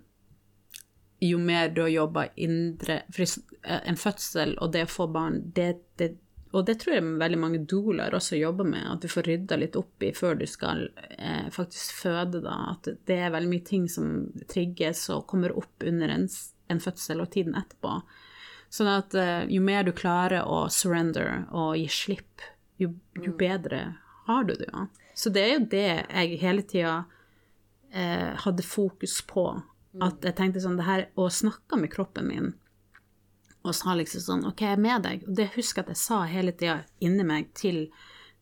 [1.28, 5.42] jo mer du har jobba indre For eh, en fødsel og det å få barn,
[5.56, 6.16] det, det
[6.58, 9.76] og det tror jeg veldig mange doulaer også jobber med, at du får rydda litt
[9.80, 10.88] opp i før du skal
[11.18, 12.56] eh, faktisk føde, da.
[12.74, 16.26] At det er veldig mye ting som trigges og kommer opp under en,
[16.74, 18.00] en fødsel og tiden etterpå.
[18.74, 22.46] Sånn at eh, jo mer du klarer å surrender og gi slipp,
[22.82, 22.92] jo,
[23.22, 23.84] jo bedre
[24.28, 24.88] har du det, ja.
[25.18, 26.98] Så det er jo det jeg hele tida
[27.90, 29.50] eh, hadde fokus på.
[30.04, 32.52] At jeg tenkte sånn, det her å snakke med kroppen min
[33.70, 35.28] og sa liksom sånn OK, jeg er med deg.
[35.28, 37.86] Og det husker jeg at jeg sa hele tida inni meg til,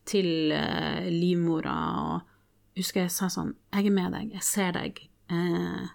[0.08, 1.76] til uh, livmora.
[2.06, 5.00] Og husker jeg sa sånn Jeg er med deg, jeg ser deg.
[5.32, 5.86] Uh,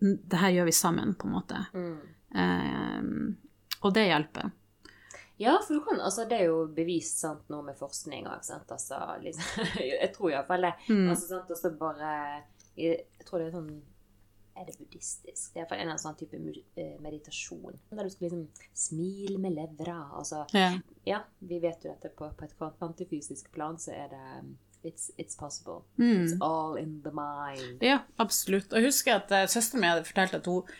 [0.00, 1.62] det her gjør vi sammen, på en måte.
[2.36, 3.04] Eh,
[3.80, 4.50] og det hjelper.
[5.40, 8.44] Ja, for du kan, altså, det er jo bevist sant, nå med forskning òg.
[8.44, 10.74] Altså, liksom, jeg tror iallfall det.
[10.88, 11.08] Mm.
[11.08, 12.12] Altså, sant, og så bare
[12.76, 13.70] jeg tror det er sånn
[14.56, 15.52] Er det buddhistisk?
[15.52, 16.38] Det er iallfall en eller annen sånn type
[16.80, 17.74] eh, meditasjon.
[17.90, 19.98] Der du skal liksom smile med levra.
[20.16, 20.70] Altså, Ja.
[21.04, 25.10] ja, vi vet jo dette på, på et kvantefysisk plan, så er det um, It's,
[25.18, 25.82] it's possible.
[25.98, 26.24] Mm.
[26.24, 27.82] It's all in the mind.
[27.82, 28.70] Ja, absolutt.
[28.72, 30.74] Og jeg husker at uh, søsteren min hadde fortalt at hun eh,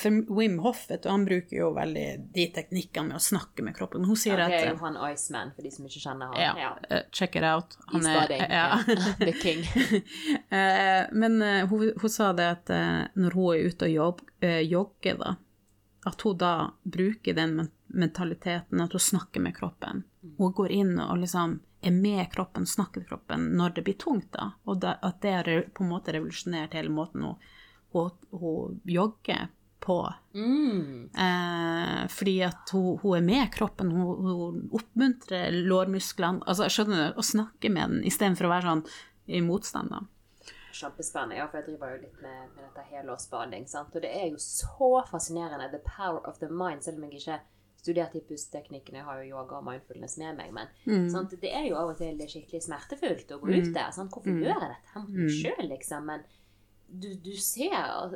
[0.00, 3.76] For Wim Hoff vet du, han bruker jo veldig de teknikkene med å snakke med
[3.76, 4.04] kroppen.
[4.04, 6.40] Hun sier Ja, det er jo han Iceman, for de som ikke kjenner han.
[6.42, 6.72] ja, Ja.
[6.90, 7.78] eh, check it out.
[7.86, 8.82] Han er, ja.
[9.18, 9.64] The king.
[10.50, 14.20] Eh, men uh, hun, hun sa det at uh, når hun er ute og jobb,
[14.44, 15.34] uh, jogger, da,
[16.08, 16.52] at hun da
[16.84, 20.04] bruker den mentaliteten at hun snakker med kroppen.
[20.38, 24.32] Hun går inn og liksom er med kroppen, snakker til kroppen når det blir tungt,
[24.34, 24.50] da.
[24.66, 27.36] Og da, at det har på en måte revolusjonert hele måten hun,
[27.94, 29.48] hun, hun jogger
[29.80, 29.96] på.
[30.34, 31.10] Mm.
[31.14, 36.42] Eh, fordi at hun, hun er med kroppen, hun, hun oppmuntrer lårmusklene.
[36.46, 38.84] Altså, skjønner du, å snakke med den istedenfor å være sånn
[39.28, 40.02] i motstand, da.
[40.78, 41.38] Kjempespennende.
[41.40, 43.64] Ja, for jeg driver jo litt med, med dette helårsbading.
[43.66, 43.94] sant?
[43.96, 45.70] Og det er jo så fascinerende.
[45.72, 46.84] The power of the mind.
[46.86, 47.38] Selv om jeg ikke
[47.78, 51.08] studerte i pusteteknikken, jeg har jo yoga og mindfulness med meg, men Mm.
[51.10, 51.30] sant?
[51.40, 53.90] det er jo av og til skikkelig smertefullt å gå ut der.
[53.94, 54.10] Sant?
[54.12, 54.42] Hvorfor Mm.
[54.42, 56.04] gjør jeg dette her mot meg sjøl, liksom?
[56.06, 56.24] Men
[56.88, 57.74] du, du ser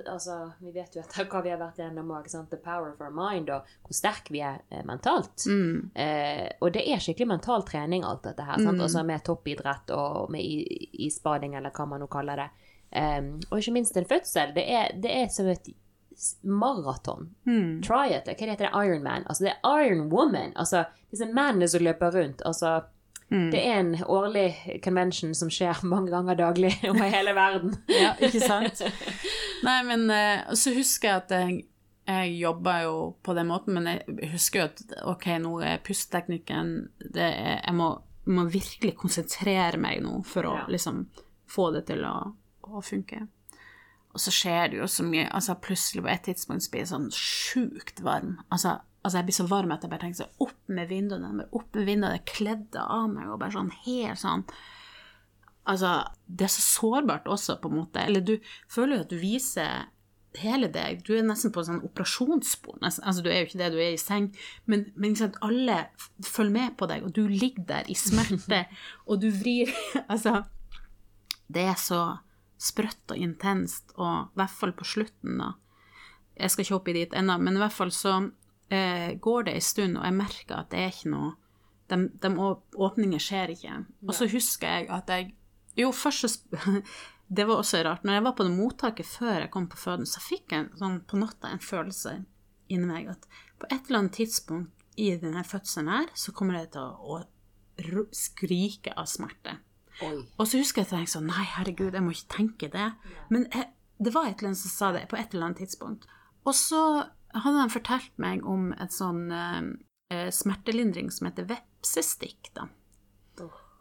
[0.09, 3.11] Altså, vi vet jo etter hva vi har vært gjennom òg, the power of our
[3.12, 5.45] mind, og hvor sterk vi er eh, mentalt.
[5.47, 5.91] Mm.
[5.95, 8.57] Eh, og det er skikkelig mental trening, alt dette her.
[8.62, 8.79] Sant?
[8.79, 8.85] Mm.
[8.87, 12.51] Altså med toppidrett og med i- isbading, eller hva man nå kaller det.
[12.93, 14.51] Um, og ikke minst en fødsel.
[14.57, 15.68] Det er, det er som et
[16.45, 17.31] maraton.
[17.47, 17.81] Mm.
[17.83, 18.37] Triathlon.
[18.37, 18.73] Hva heter det?
[18.73, 19.25] Ironman.
[19.29, 20.53] Altså, det er Iron Woman.
[20.57, 22.43] Altså, disse mennene som løper rundt.
[22.49, 22.83] Altså,
[23.33, 23.47] Mm.
[23.51, 27.74] det er en årlig convention som skjer mange ganger daglig over hele verden.
[28.03, 28.83] Ja, ikke sant?
[29.66, 31.59] Nei, men eh, så husker jeg at jeg,
[32.11, 36.74] jeg jobba jo på den måten, men jeg husker jo at ok, nå er pusteteknikken
[37.14, 37.91] det er, Jeg må,
[38.28, 40.66] må virkelig konsentrere meg nå for å Ja.
[40.68, 41.07] liksom
[41.49, 42.16] få det til å,
[42.68, 43.24] å funke.
[44.12, 47.09] Og så skjer det jo så mye altså Plutselig på et tidspunkt blir jeg sånn
[47.16, 48.35] sjukt varm.
[48.53, 51.59] Altså, altså jeg blir så varm at jeg bare tenker sånn Opp med vinduene, bare
[51.59, 54.46] opp med vinduene, jeg kledde av meg og bare sånn helt sånn
[55.62, 55.90] Altså,
[56.26, 58.03] det er så sårbart også, på en måte.
[58.03, 58.32] Eller du
[58.66, 59.84] føler jo at du viser
[60.40, 61.05] hele deg.
[61.07, 62.80] Du er nesten på sånn operasjonsbord.
[62.82, 64.30] Altså, du er jo ikke det, du er i seng.
[64.70, 65.84] Men, men sant, alle
[66.26, 68.64] følger med på deg, og du ligger der i smerte,
[69.09, 69.70] og du vrir
[70.12, 70.40] Altså,
[71.53, 72.03] det er så
[72.62, 75.55] sprøtt og intenst, og i hvert fall på slutten, da.
[76.38, 78.16] Jeg skal ikke hoppe dit ennå, men i hvert fall så
[78.73, 81.33] eh, går det ei stund, og jeg merker at det er ikke noe
[81.93, 83.73] De, de åpninger skjer ikke.
[84.07, 85.35] Og så husker jeg at jeg
[85.77, 86.81] Jo, først så
[87.33, 88.05] Det var også rart.
[88.05, 90.99] Når jeg var på det mottaket før jeg kom på føden, så fikk jeg sånn
[91.09, 92.18] på natta en følelse
[92.68, 93.25] inni meg at
[93.61, 98.05] på et eller annet tidspunkt i denne fødselen her, så kommer jeg til å, å
[98.12, 99.57] skrike av smerte.
[100.05, 100.18] Oi.
[100.37, 102.91] Og så husker jeg at jeg tenkte sånn Nei, herregud, jeg må ikke tenke det.
[103.33, 103.70] Men jeg,
[104.03, 106.09] det var et eller annet som sa det på et eller annet tidspunkt.
[106.45, 106.83] Og så
[107.33, 109.61] hadde han fortalt meg om et sånn eh,
[110.12, 112.68] eh, smertelindring som heter vepsestikk, da.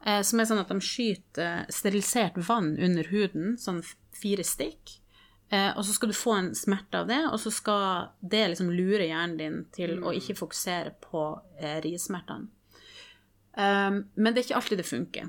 [0.06, 3.84] Eh, som er sånn at de skyter eh, sterilisert vann under huden, sånn
[4.18, 4.97] fire stikk.
[5.52, 8.72] Eh, og så skal du få en smerte av det, og så skal det liksom
[8.72, 11.26] lure hjernen din til å ikke fokusere på
[11.60, 12.49] eh, riesmertene.
[13.52, 15.26] Um, men det er ikke alltid det funker.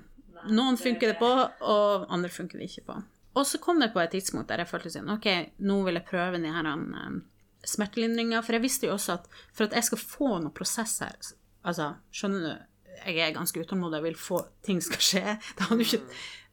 [0.55, 3.01] Noen funker det på, og andre funker det ikke på.
[3.35, 5.27] Og så kom det på et tidspunkt der jeg følte sånn Ok,
[5.65, 7.23] nå vil jeg prøve denne her um,
[7.69, 8.43] smertelindringa.
[8.43, 11.17] For jeg visste jo også at for at jeg skal få noe prosess her
[11.63, 12.63] Altså, skjønner du,
[13.07, 15.37] jeg er ganske utålmodig, jeg vil få ting skal skje.
[15.85, 16.01] Ikke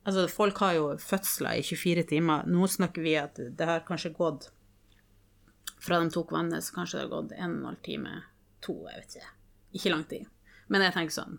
[0.06, 2.46] Altså, folk har jo fødsler i 24 timer.
[2.48, 4.50] Nå snakker vi at det har kanskje gått
[5.80, 8.16] Fra de tok vannet, så kanskje det har gått en og en halv time,
[8.64, 9.30] to, jeg vet ikke.
[9.80, 10.26] Ikke lang tid.
[10.68, 11.38] Men jeg tenker sånn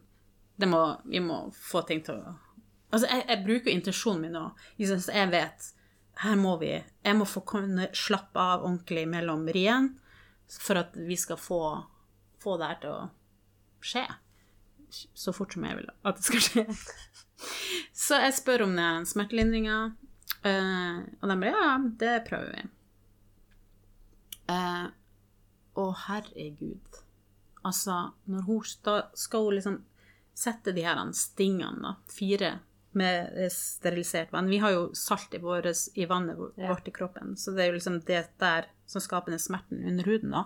[0.61, 2.37] det må, Vi må få ting til å
[2.91, 4.47] Altså, jeg, jeg bruker intensjonen min nå.
[4.81, 5.66] Jeg, jeg vet
[6.21, 9.97] her må vi Jeg må få kunne slappe av ordentlig mellom riene
[10.51, 11.61] for at vi skal få,
[12.43, 13.09] få det her til å
[13.87, 14.05] skje.
[14.91, 16.64] Så fort som jeg vil at det skal skje.
[18.05, 19.77] Så jeg spør om den smertelindringa,
[20.45, 22.64] eh, og de bare ja, det prøver vi.
[24.51, 24.89] Eh,
[25.79, 26.99] Å, herregud.
[27.62, 28.66] Altså, når hun
[29.14, 29.79] skal hun liksom
[30.37, 32.57] sette de her stingene, da, fire
[32.99, 34.49] med eh, sterilisert vann.
[34.51, 36.76] Vi har jo salt i, våres, i vannet vårt Ja.
[36.86, 40.30] i kroppen, så det er jo liksom det der som skaper den smerten under huden,
[40.34, 40.45] da.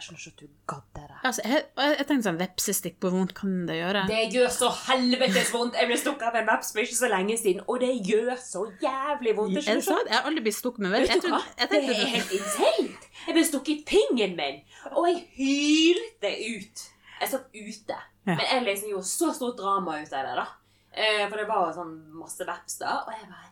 [0.00, 1.16] Jeg skjønner ikke at du gadd det der.
[1.28, 4.04] Altså, jeg, jeg, jeg tenkte sånn vepsestikk, hvor vondt kan det gjøre?
[4.08, 5.74] Det gjør så helvetes vondt.
[5.76, 8.62] Jeg ble stukket av en veps for ikke så lenge siden, og det gjør så
[8.80, 9.58] jævlig vondt.
[9.60, 10.08] Er det sant?
[10.08, 11.10] Jeg har aldri blitt stukket med veps.
[11.12, 12.88] Jeg Det er helt insane.
[13.26, 14.62] Jeg ble stukket i pingen min,
[14.94, 16.86] og jeg hylte ut.
[17.20, 18.34] Jeg satt ute, Ja.
[18.36, 20.46] men jeg liksom gjorde så stort drama ut av det, da.
[20.92, 23.50] Eh, For det var sånn masse veps da, og jeg bare!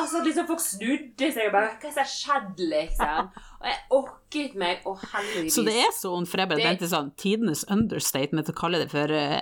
[0.00, 3.30] Altså, liksom Folk snudde seg og bare Hva er det som har skjedd, liksom?
[3.60, 7.10] Og jeg orket meg, og heldigvis Så det er så for jeg bare tenkte sånn
[7.20, 9.36] Tidenes understatement å kalle det for eh,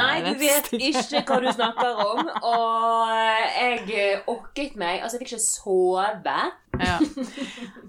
[0.00, 5.00] Nei, du vet ikke hva du snakker om, og jeg orket meg.
[5.02, 6.36] Altså, jeg fikk ikke sove.
[6.80, 6.96] Ja.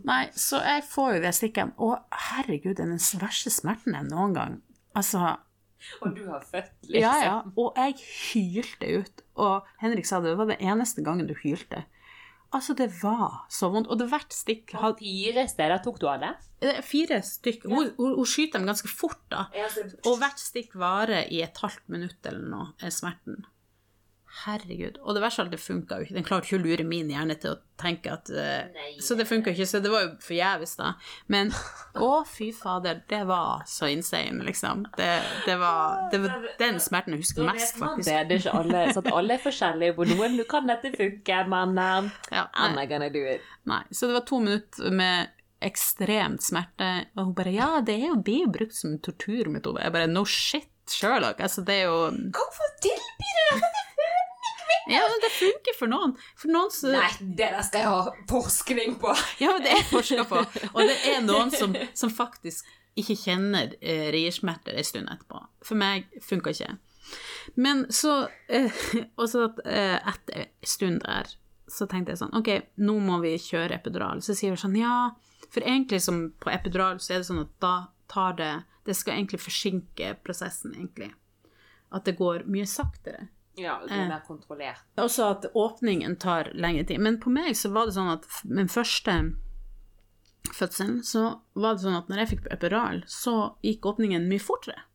[0.07, 1.73] Nei, så jeg får jo det stikket.
[1.77, 1.91] Å,
[2.31, 4.57] herregud, det er den verste smerten jeg noen gang
[4.97, 5.37] Altså,
[6.01, 7.01] Og du har født, liksom.
[7.01, 7.37] ja, ja.
[7.57, 7.97] Og jeg
[8.33, 9.25] hylte ut.
[9.41, 11.85] Og Henrik sa det var den eneste gangen du hylte.
[12.51, 13.87] Altså, det var så vondt.
[13.87, 16.31] Og det hvert stikk hadde fire steder tok du av det?
[16.61, 17.65] det er Fire stykk.
[17.71, 19.45] Hun, hun, hun skyter dem ganske fort, da.
[20.05, 23.45] Og hvert stikk varer i et halvt minutt eller noe, er smerten.
[24.31, 24.97] Herregud.
[25.03, 26.15] Og det verste av alt, det funka jo ikke.
[26.15, 28.79] Den klarte ikke å lure min hjerne til å tenke at uh.
[29.03, 30.93] Så det funka ikke, så det var jo forgjeves, da.
[31.33, 31.51] Men
[31.99, 34.85] å, fy fader, det var så insane, liksom.
[34.95, 35.09] Det,
[35.47, 38.07] det, var, det var den smerten jeg husker mest, faktisk.
[38.07, 39.97] Det, er ikke alle, så at alle er forskjellige.
[39.99, 43.45] På noen kan dette funke, men um, Ja, I'm not gonna do it.
[43.67, 43.83] nei.
[43.91, 48.21] Så det var to minutter med ekstremt smerte, og hun bare Ja, det er jo
[48.23, 49.83] blir brukt som torturmetode.
[49.83, 51.39] Jeg bare No shit, Sherlock.
[51.39, 51.99] Altså, det er jo
[52.35, 53.90] Hvorfor tilbyr du dette
[54.91, 56.13] Ja, men det funker for noen.
[56.39, 59.15] For noen så Nei, det der skal jeg ha forskning på.
[59.41, 60.43] Ja, men det er forska på.
[60.73, 62.67] Og det er noen som, som faktisk
[62.99, 65.43] ikke kjenner eh, riersmerter en stund etterpå.
[65.63, 66.73] For meg funka ikke.
[67.55, 68.71] Men så eh,
[69.19, 71.31] Og så at, eh, etter en stund der,
[71.71, 72.49] så tenkte jeg sånn Ok,
[72.83, 74.23] nå må vi kjøre epidural.
[74.23, 75.13] Så sier hun sånn Ja,
[75.51, 77.75] for egentlig som på epidural, så er det sånn at da
[78.11, 78.53] tar det
[78.87, 81.11] Det skal egentlig forsinke prosessen, egentlig.
[81.93, 83.27] At det går mye saktere.
[83.61, 84.83] Ja, det er mer kontrollert.
[85.01, 87.01] Også at åpningen tar lengre tid.
[87.03, 89.17] Men på meg så var det sånn at min første
[90.49, 93.35] fødsel, så var det sånn at når jeg fikk epiral, så
[93.65, 94.87] gikk åpningen mye fortere.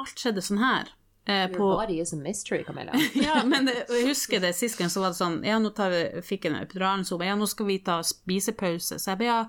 [0.00, 0.90] Alt skjedde sånn her.
[1.26, 2.92] Eh, Your på, body is a mystery, Camilla.
[3.14, 5.92] ja, men det, jeg husker det sist gang så var det sånn Ja, nå tar
[5.94, 9.00] vi, fikk jeg epiduralen, så hun ja, nå skal vi ta spisepause.
[9.00, 9.40] Så jeg ba, ja.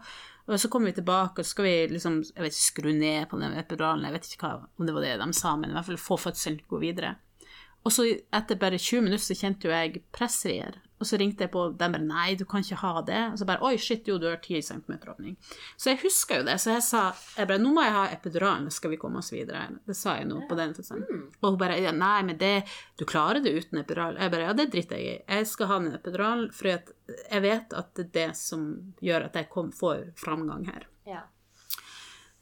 [0.45, 3.27] Og så kommer vi tilbake, og så skal vi liksom jeg vet ikke, skru ned
[3.31, 4.05] på den epiduralen.
[4.05, 6.19] Jeg vet ikke hva, om det var det de sa, men i hvert fall få
[6.27, 7.15] fødselen gå videre.
[7.85, 10.79] Og så etter bare 20 minutter så kjente jo jeg pressrier.
[10.95, 13.19] Og så ringte jeg på, de bare nei, du kan ikke ha det.
[13.33, 15.35] Og så bare oi, shit, jo, du har 10 cm åpning.
[15.75, 17.01] Så jeg husker jo det, så jeg sa
[17.35, 19.67] jeg bare, nå må jeg ha epiduralen, skal vi komme oss videre.
[19.85, 21.27] Det sa jeg nå på den fødselen.
[21.41, 22.53] Og hun bare ja, nei, men det,
[22.97, 24.17] du klarer det uten epidural.
[24.21, 25.21] Jeg bare ja, det driter jeg i.
[25.35, 28.67] Jeg skal ha den epiduralen, for jeg vet at det er det som
[29.03, 30.87] gjør at jeg kom, får framgang her.
[31.05, 31.25] Ja.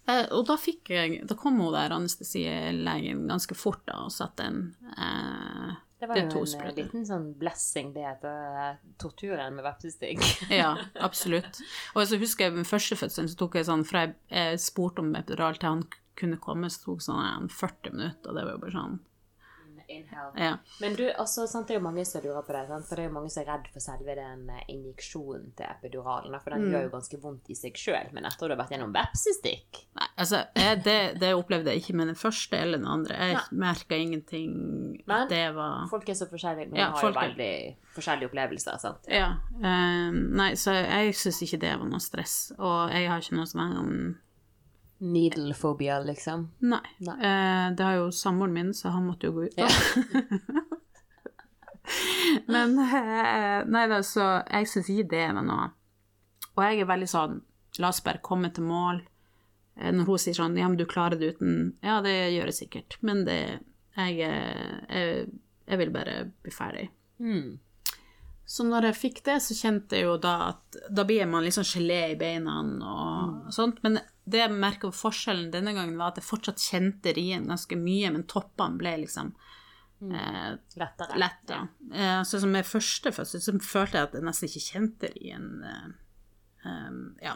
[0.03, 4.47] Eh, og da fikk jeg Da kom hun der anestesilegen ganske fort da, og satte
[4.49, 4.57] en
[4.97, 10.23] eh, Det var jo en eh, liten sånn blessing, det heter eh, torturen med vepsestikk.
[10.61, 11.61] Ja, absolutt.
[11.95, 15.15] Og så husker jeg ved første fødselen, så tok jeg sånn Fra jeg, spurte om
[15.15, 15.87] epidural til han
[16.19, 18.99] kunne komme, så tok sånn en 40 minutter, og det var jo bare sånn
[20.37, 20.51] Ja.
[20.81, 22.87] Men du, altså, sant, det er jo mange som lurer på det, sant?
[22.89, 26.37] for det er jo mange som er redd for selve den eh, injeksjonen til epiduralen,
[26.43, 28.93] for den gjør jo ganske vondt i seg sjøl, men etter du har vært gjennom
[28.95, 33.15] vepsestikk Nei, altså, jeg, det, det opplevde jeg ikke med den første eller den andre.
[33.15, 34.55] Jeg merka ingenting
[35.05, 38.29] Men- at det var Folk er så forskjellige, men Ja, har jo er- veldig forskjellige
[38.31, 39.05] opplevelser, sant?
[39.07, 39.35] Ja.
[39.61, 42.51] eh, nei, så jeg syns ikke det var noe stress.
[42.57, 44.15] Og jeg har ikke noe
[45.03, 46.47] Needle-phobia, liksom.
[46.63, 46.83] Nei.
[47.03, 47.17] Nei.
[47.19, 49.57] Eh, det har jo samboeren min, så han måtte jo gå ut.
[49.57, 49.67] da.
[52.47, 55.71] Men eh, Nei da, så jeg syns ikke det er noe.
[56.53, 57.41] Og jeg er veldig sånn
[57.81, 59.01] La oss bare komme til mål.
[59.75, 62.59] Eh, Når hun sier sånn Ja, men du klarer det uten Ja, det gjør jeg
[62.61, 63.39] sikkert, men det
[63.97, 65.27] Jeg, eh, jeg,
[65.67, 66.87] jeg vil bare bli ferdig.
[67.19, 67.59] Mm.
[68.53, 71.65] Så når jeg fikk det, så kjente jeg jo da at da blir man liksom
[71.65, 73.79] gelé i beina og sånt.
[73.81, 73.97] Men
[74.29, 78.27] det jeg merka forskjellen denne gangen, var at jeg fortsatt kjente rien ganske mye, men
[78.29, 79.31] toppene ble liksom
[80.05, 81.17] eh, Lettere.
[81.17, 81.63] letta.
[81.93, 85.47] Eh, så som med første fødsel, så følte jeg at jeg nesten ikke kjente rien.
[85.71, 85.87] Eh,
[86.69, 87.33] eh, ja.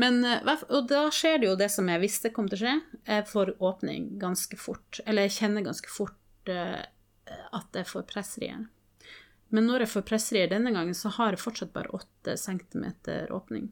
[0.00, 2.74] Men, eh, og da skjer det jo det som jeg visste kom til å skje.
[3.04, 5.02] Jeg får åpning ganske fort.
[5.04, 6.80] Eller jeg kjenner ganske fort eh,
[7.60, 8.64] at jeg får pressrier.
[9.54, 12.86] Men når jeg får pressrier denne gangen, så har jeg fortsatt bare 8 cm
[13.34, 13.68] åpning.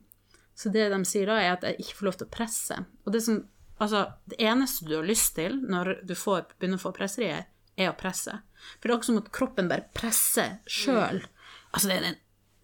[0.55, 2.79] Så det de sier da, er at jeg ikke får lov til å presse.
[3.05, 3.43] Og det som
[3.83, 7.91] Altså, det eneste du har lyst til når du får, begynner å få presserier, er
[7.91, 8.37] å presse.
[8.79, 11.25] For det er akkurat som at kroppen bare presser sjøl.
[11.73, 12.21] Altså, det er den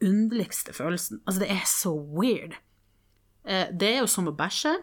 [0.06, 1.18] underligste følelsen.
[1.24, 2.54] Altså, det er så weird.
[3.44, 4.76] Eh, det er jo som å bæsje,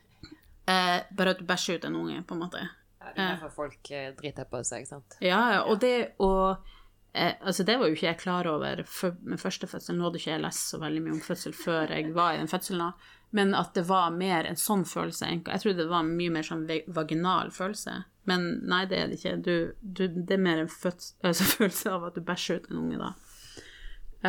[0.72, 2.64] eh, bare at du bæsjer ut en unge, på en måte.
[3.00, 5.20] Ja, det er derfor folk eh, driter på seg, ikke sant?
[5.24, 6.64] Ja, og det og
[7.12, 9.96] eh, Altså, det var jo ikke jeg klar over for, med første fødsel.
[9.96, 12.50] Nå hadde ikke jeg lest så veldig mye om fødsel før jeg var i den
[12.50, 12.92] fødselen.
[13.30, 15.28] Men at det var mer en sånn følelse.
[15.30, 18.00] Jeg trodde det var mye mer sånn vaginal følelse.
[18.30, 19.36] Men nei, det er det ikke.
[19.42, 22.82] Du, du, det er mer en fødsel, altså, følelse av at du bæsjer ut en
[22.82, 23.12] unge, da.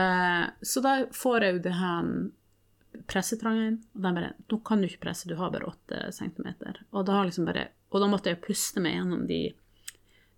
[0.02, 2.14] Eh, så da får jeg jo det her
[3.08, 6.84] pressetrangen, og de bare 'Nå kan du ikke presse, du har bare 8 centimeter'.
[6.92, 9.54] Og da, liksom bare, og da måtte jeg puste meg gjennom de,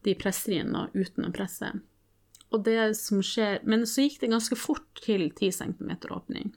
[0.05, 1.71] de presseriene uten å presse.
[2.53, 6.53] Og det som skjer Men så gikk det ganske fort til 10 cm åpning.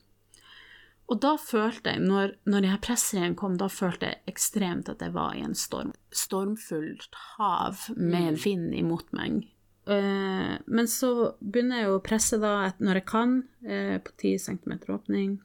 [1.07, 5.03] Og da følte jeg, når, når de her presseriene kom, da følte jeg ekstremt at
[5.05, 5.93] jeg var i en storm.
[6.11, 9.45] Stormfullt hav med vind imot meg.
[9.87, 14.73] Eh, men så begynner jeg å presse da når jeg kan, eh, på 10 cm
[14.91, 15.37] åpning.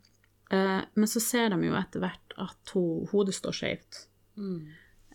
[0.49, 4.08] Eh, men så ser de jo etter hvert at ho, hodet står skjevt.
[4.41, 4.72] Mm.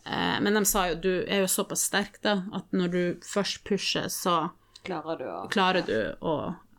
[0.07, 4.05] men de sa jo du er jo såpass sterk da, at når du først pusher,
[4.07, 4.53] så
[4.87, 6.33] Klarer du å klarer du å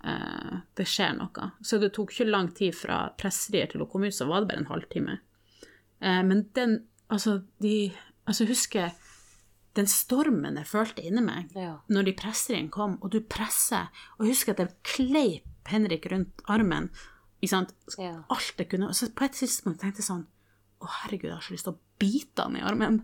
[0.04, 1.50] eh, Det skjer noe.
[1.62, 4.50] Så det tok ikke lang tid fra presserier til å komme ut, så var det
[4.52, 5.18] bare en halvtime.
[6.00, 6.80] Eh, men den
[7.10, 7.92] Altså, de
[8.28, 8.90] Altså, husker
[9.78, 11.78] den stormen jeg følte inni meg Ja.
[11.88, 13.88] når de presseriene kom, og du presser
[14.18, 16.90] Og husker at jeg kleip Henrik rundt armen.
[17.42, 17.72] Ikke sant?
[17.98, 18.22] Ja.
[18.30, 18.88] Alt jeg kunne.
[18.88, 20.26] Og så på et tidspunkt tenkte jeg sånn
[20.80, 23.00] Å, herregud, jeg har så lyst til å bite han i armen.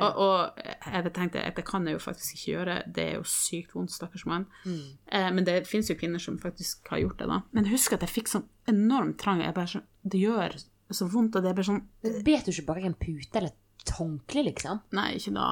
[0.00, 0.62] Og, og
[0.94, 3.92] jeg tenkte at det kan jeg jo faktisk ikke gjøre, det er jo sykt vondt,
[3.94, 4.46] stakkars mann.
[4.66, 7.40] Eh, men det fins jo kvinner som faktisk har gjort det, da.
[7.52, 9.42] Men husk at jeg fikk sånn enorm trang.
[9.44, 10.56] Jeg bare sånn, Det gjør
[10.92, 11.84] så vondt, og det er bare sånn
[12.24, 14.80] Bet du ikke bare en pute eller et håndkle, liksom?
[14.96, 15.46] Nei, ikke da.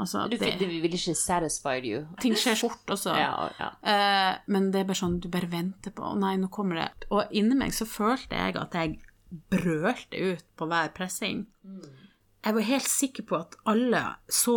[0.00, 2.06] Altså, Du, det, det ville ikke satisfied you.
[2.20, 3.12] ting skjer fort også.
[3.14, 3.68] Ja, ja.
[3.84, 7.08] Eh, men det er bare sånn, du bare venter på Å nei, nå kommer det.
[7.12, 8.98] Og inni meg så følte jeg at jeg
[9.52, 11.44] brølte ut på hver pressing.
[12.42, 14.56] Jeg var helt sikker på at alle så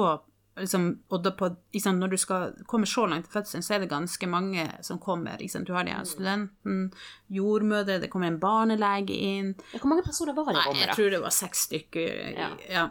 [0.58, 3.90] liksom, og på, liksom, Når du skal komme så langt til fødselen, så er det
[3.92, 5.38] ganske mange som kommer.
[5.40, 5.66] Liksom.
[5.66, 6.92] Du har de her studenten,
[7.28, 9.54] jordmødre, det kommer en barnelege inn.
[9.76, 12.50] Hvor mange personer var det i rommet, jeg tror det var seks stykker, Ja.
[12.70, 12.86] ja,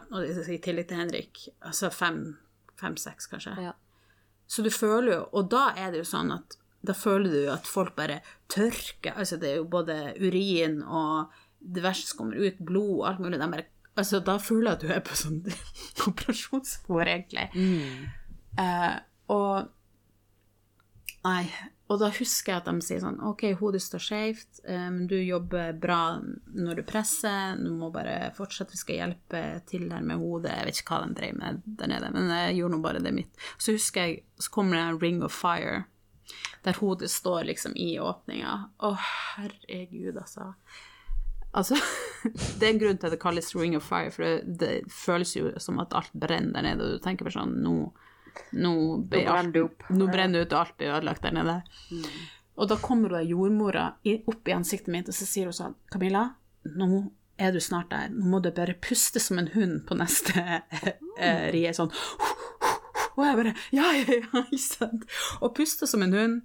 [0.47, 1.47] i tillegg til Henrik.
[1.61, 2.37] Altså fem,
[2.79, 3.55] fem-seks, kanskje.
[3.61, 3.73] Ja.
[4.47, 7.53] Så du føler jo, og da er det jo sånn at da føler du jo
[7.53, 8.19] at folk bare
[8.51, 11.33] tørker, altså det er jo både urin og
[11.65, 13.65] det verste som kommer ut, blod og alt mulig, de bare,
[13.95, 15.41] altså da føler jeg at du er på sånn
[16.09, 17.47] operasjonsbord egentlig.
[18.61, 18.97] Eh,
[19.33, 19.71] og,
[21.25, 21.41] nei,
[21.91, 25.17] og da husker jeg at de sier sånn, ok, hodet står skjevt, eh, men du
[25.19, 30.21] jobber bra når du presser, du må bare fortsette, vi skal hjelpe til der med
[30.21, 33.03] hodet, jeg vet ikke hva de drev med der nede, men jeg gjorde nå bare
[33.05, 33.45] det mitt.
[33.57, 35.83] Så husker jeg, så kommer det en ring of fire,
[36.65, 38.55] der hodet står liksom i åpninga.
[38.81, 40.55] Å, herregud, altså.
[41.55, 41.77] Altså,
[42.59, 45.35] det er en grunn til at det kalles ring of fire, for det, det føles
[45.37, 47.75] jo som at alt brenner der nede, og du tenker bare sånn, nå,
[48.59, 48.71] nå,
[49.11, 51.59] brenner alt, nå brenner det ut, og alt blir ødelagt der nede.
[52.55, 53.85] Og da kommer hun jordmora
[54.15, 56.27] opp i ansiktet mitt, og så sier hun sånn, Camilla,
[56.75, 57.05] nå
[57.37, 60.39] er du snart der, nå må du bare puste som en hund på neste
[61.19, 61.91] eh, rie, sånn,
[63.15, 65.07] Og jeg bare Ja, ja, ja, ikke sant?
[65.39, 66.41] Og puste som en hund.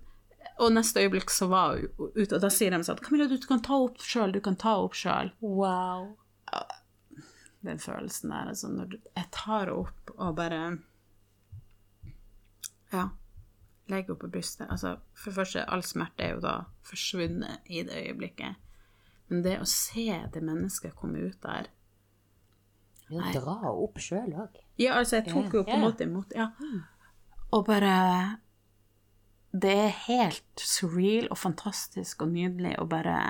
[0.60, 3.62] Og neste øyeblikk så var hun ute, og da sier de sånn Camilla, du kan
[3.64, 5.30] ta opp sjøl, du kan ta opp sjøl.
[5.40, 6.10] Wow.
[7.64, 10.78] Den følelsen der, altså, når du- jeg tar opp og bare
[12.92, 13.08] Ja.
[13.88, 14.68] Legger henne på brystet.
[14.70, 16.54] Altså, for det første, all smerte er jo da
[16.86, 18.56] forsvunnet i det øyeblikket.
[19.28, 21.66] Men det å se det mennesket komme ut der
[23.10, 24.60] Ja, dra opp sjøl òg.
[24.78, 26.50] Ja, altså, jeg tok jo på en måte imot, ja.
[27.52, 28.38] Og bare
[29.52, 33.20] Det er helt surreal og fantastisk og nydelig og bare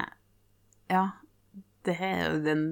[0.91, 1.07] Ja.
[1.85, 2.65] Det er jo den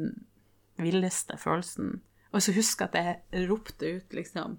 [0.76, 2.02] villeste følelsen.
[2.32, 4.58] Og så husker jeg at jeg ropte ut, liksom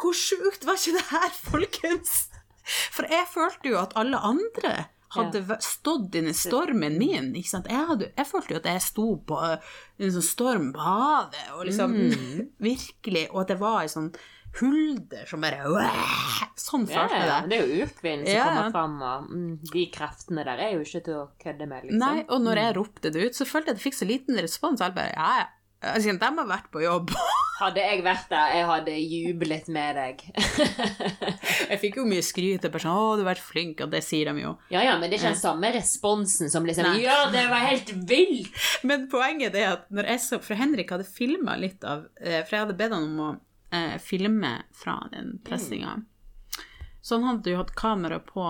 [0.00, 2.30] Hvor sjukt var ikke det her, folkens?
[2.90, 7.32] For jeg følte jo at alle andre hadde stått inni stormen min.
[7.34, 7.66] ikke sant?
[7.70, 11.64] Jeg, hadde, jeg følte jo at jeg sto på en sånn storm på havet, og
[11.66, 11.96] liksom
[12.62, 13.26] Virkelig.
[13.32, 14.12] Og at det var ei sånn
[14.58, 15.62] hulder som bare
[16.60, 17.38] Sånn følte jeg det.
[17.50, 20.82] det er jo ukvinnen som Ja, kommer fram, og mm, de kreftene der er jo
[20.84, 22.02] ikke til å kødde med, liksom.
[22.02, 24.42] Nei, og når jeg ropte det ut, så følte jeg at jeg fikk så liten
[24.42, 24.82] respons.
[24.84, 25.48] Jeg bare, ja, ja.
[25.80, 27.14] Altså, de har vært på jobb.
[27.60, 30.22] Hadde jeg vært der, jeg hadde jublet med deg.
[31.70, 32.64] Jeg fikk jo mye skryt.
[32.64, 34.54] og bare sånn, 'Å, du har vært flink', og det sier de jo.
[34.72, 37.02] ja, ja, men det er ikke den samme responsen som liksom Nei.
[37.04, 38.48] Ja, det var helt vilt!
[38.88, 42.56] Men poenget er at når jeg så For Henrik hadde filma litt av eh, For
[42.56, 43.30] jeg hadde bedt han om å
[43.72, 45.96] eh, filme fra den pressinga.
[47.02, 48.44] Så han hadde jo hatt kamera på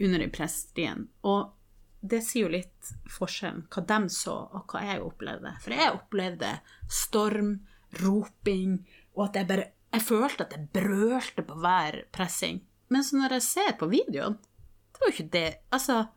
[0.00, 1.08] under i presstrien.
[1.22, 1.52] Og
[2.00, 5.50] det sier jo litt forskjellen, hva de så, og hva jeg opplevde.
[5.60, 6.54] For jeg opplevde
[6.88, 7.58] storm,
[8.00, 8.78] roping,
[9.16, 12.60] og at jeg bare Jeg følte at jeg brølte på hver pressing.
[12.88, 16.08] Men så når jeg ser på videoen, det var jo ikke det Altså,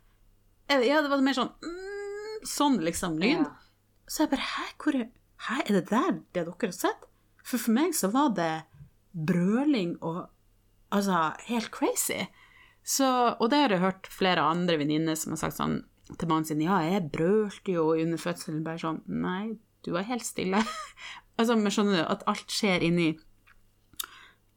[0.69, 3.39] jeg- ja, det var mer sånn mm, Sånn liksom lyd.
[3.41, 3.55] Ja.
[4.07, 5.09] Så jeg bare Hæ, hvor er,
[5.47, 7.03] hæ, er det der det dere har sett?
[7.43, 8.53] For for meg så var det
[9.13, 10.29] brøling og
[10.93, 12.19] Altså, helt crazy.
[12.85, 13.07] Så,
[13.39, 15.79] og det har jeg hørt flere andre venninner som har sagt sånn
[16.19, 18.61] til mannen sin Ja, jeg brølte jo under fødselen.
[18.61, 20.61] Bare sånn Nei, du var helt stille.
[21.39, 23.15] altså, men skjønner du, at alt skjer inni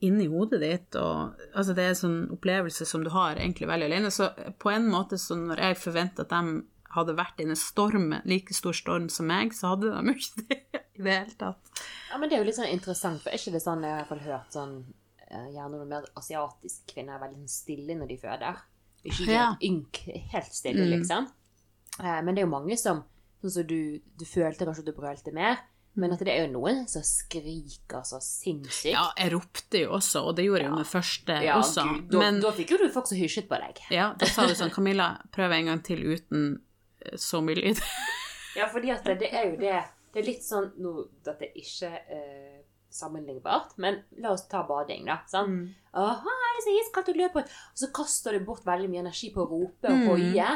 [0.04, 3.86] inni hodet ditt, og altså det er en sånn opplevelse som du har egentlig veldig
[3.88, 4.10] alene.
[4.12, 4.28] Så
[4.60, 6.58] på en måte, så når jeg forventer at de
[6.96, 10.58] hadde vært i en storm, like stor storm som meg, så hadde de ikke det
[10.96, 11.72] i det hele tatt.
[12.10, 14.00] Ja, men det er jo litt sånn interessant, for er ikke det sånn jeg har
[14.00, 14.76] i hvert fall hørt sånn
[15.26, 18.60] eh, Gjerne noen mer asiatiske kvinner er veldig stille når de føder.
[19.06, 19.46] Ikke Ja.
[19.52, 20.92] helt ynk, helt stille, Mm.
[20.98, 21.26] liksom.
[22.00, 23.04] Eh, Men det er jo mange som
[23.42, 25.58] Sånn som du, du følte kanskje at du brølte mer,
[25.94, 28.92] men at det er jo noen som skriker så sinnssykt.
[28.94, 31.84] Ja, jeg ropte jo også, og det gjorde jeg jo med første Ja, også.
[31.84, 33.80] Gud, da, Men da fikk jo du folk som hysjet på deg.
[33.92, 36.60] ja, da sa du sånn Camilla, prøv en gang til uten
[37.16, 37.80] så mye lyd.
[38.56, 39.82] Ja, fordi at det, det er jo det
[40.14, 40.92] Det er litt sånn nå
[41.26, 42.60] Dette er ikke eh,
[42.96, 45.18] sammenlignbart, men la oss ta bading, da.
[45.28, 45.50] Sant?
[45.52, 45.66] Mm.
[45.92, 47.42] Å, hei, så iskaldt å løpe.
[47.44, 50.06] Og så kaster du bort veldig mye energi på å rope og Mm.
[50.08, 50.46] hoie.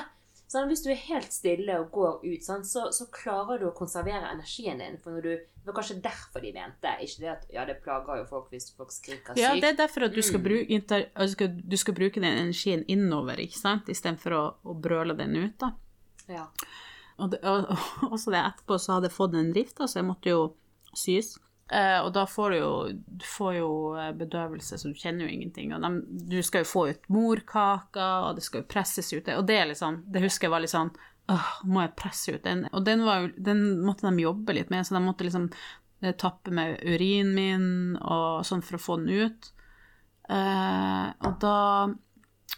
[0.51, 3.74] Sånn, hvis du er helt stille og går ut, sånn, så, så klarer du å
[3.76, 4.96] konservere energien din.
[4.98, 5.28] For når du,
[5.61, 6.94] det var kanskje derfor de mente.
[7.05, 9.44] Ikke det at ja, det plager jo folk hvis folk skriker sykt.
[9.44, 10.48] Ja, det er derfor at du skal, Mm.
[10.48, 15.14] bruke, inter, altså, du skal bruke den energien innover, ikke sant, istedenfor å, å brøle
[15.20, 15.74] den ut, da.
[16.31, 16.47] Ja.
[17.20, 17.68] Og, det, og,
[18.05, 20.43] og også det etterpå så hadde jeg fått en rift, da, så jeg måtte jo
[20.97, 21.35] sys.
[21.70, 22.70] Eh, og da får du jo,
[23.20, 25.74] du får jo eh, bedøvelse, så du kjenner jo ingenting.
[25.76, 25.91] Og de,
[26.33, 29.31] du skal jo få ut morkaker, og det skal jo presses ut.
[29.37, 30.93] Og det sånn, det husker jeg var litt sånn
[31.31, 32.64] Åh, må jeg presse ut den?
[32.74, 35.47] Og den, jo, den måtte de jobbe litt med, så de måtte liksom
[36.03, 37.68] eh, tappe med urinen min
[38.01, 39.53] og sånn for å få den ut.
[40.26, 41.61] Eh, og da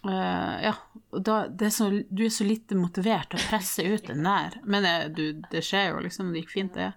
[0.08, 0.74] eh, Ja,
[1.12, 4.56] da, det er så, du er så lite motivert til å presse ut den der.
[4.64, 6.32] Men det, du, det skjer jo, liksom.
[6.32, 6.92] Det gikk fint, det.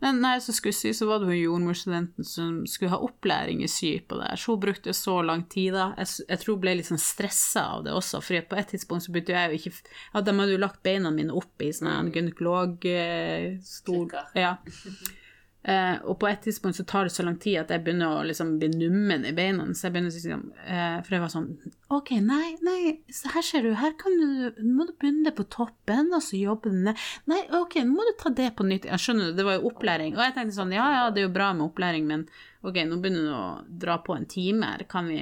[0.00, 3.60] Men når jeg så skulle sy, så var det hun jordmorstudenten som skulle ha opplæring
[3.64, 4.32] i sy på det.
[4.40, 5.90] Så hun brukte så lang tid, da.
[6.00, 9.04] Jeg, jeg tror hun ble litt sånn stressa av det også, for på et tidspunkt
[9.06, 9.72] så begynte jeg jo ikke
[10.14, 14.06] Ja, de hadde jo lagt beina mine opp i sånn gynekologstol.
[14.08, 14.32] Klikker.
[14.38, 14.56] Ja.
[15.62, 18.24] Eh, og på et tidspunkt så tar det så lang tid at jeg begynner å
[18.26, 19.68] liksom bli nummen i beina.
[19.78, 21.48] Så jeg begynner å sånn eh, For jeg var sånn
[21.94, 22.78] OK, nei, nei,
[23.12, 26.40] så her ser du, her kan du Nå må du begynne på toppen, og så
[26.40, 27.06] jobbe den ned.
[27.30, 28.88] Nei, OK, nå må du ta det på nytt.
[28.90, 30.16] Jeg skjønner, du, det var jo opplæring.
[30.16, 32.26] Og jeg tenkte sånn, ja ja, det er jo bra med opplæring, men
[32.66, 33.46] OK, nå begynner du å
[33.84, 34.86] dra på en time her.
[34.90, 35.20] Kan vi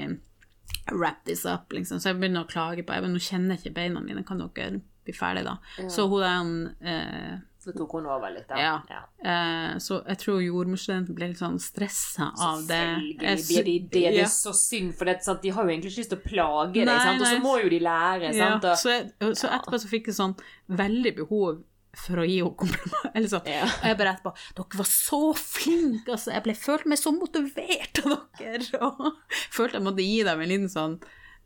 [0.91, 2.01] wrap this up, liksom?
[2.01, 4.81] Så jeg begynner å klage på jeg, Nå kjenner jeg ikke beina mine, kan dere
[5.05, 5.59] bli ferdige da?
[5.91, 7.39] Så hun den eh,
[7.73, 8.59] Så tok hun over litt, da.
[8.59, 9.01] Ja.
[9.23, 12.81] Eh, så jeg tror jordmorstudenten ble litt sånn stressa av det.
[13.21, 13.91] Selvfølgelig blir de det.
[13.91, 14.25] Det Ja.
[14.25, 15.43] er så synd, for det, sant?
[15.43, 17.21] de har jo egentlig ikke lyst til å plage deg, sant?
[17.21, 18.35] og så må jo de lære.
[18.35, 18.65] Ja, Sant?
[18.65, 20.37] Og, så, jeg, så etterpå så fikk jeg sånn
[20.69, 21.63] veldig behov
[22.01, 23.11] for å gi henne kompliment.
[23.15, 23.47] Eller sånn.
[23.51, 23.65] Ja.
[23.67, 26.13] Og jeg bare etterpå Dere var så flinke!
[26.15, 28.79] Altså, jeg ble, følte meg så motivert av dere!
[28.87, 29.17] Og
[29.51, 31.01] følte jeg måtte gi dem en liten sånn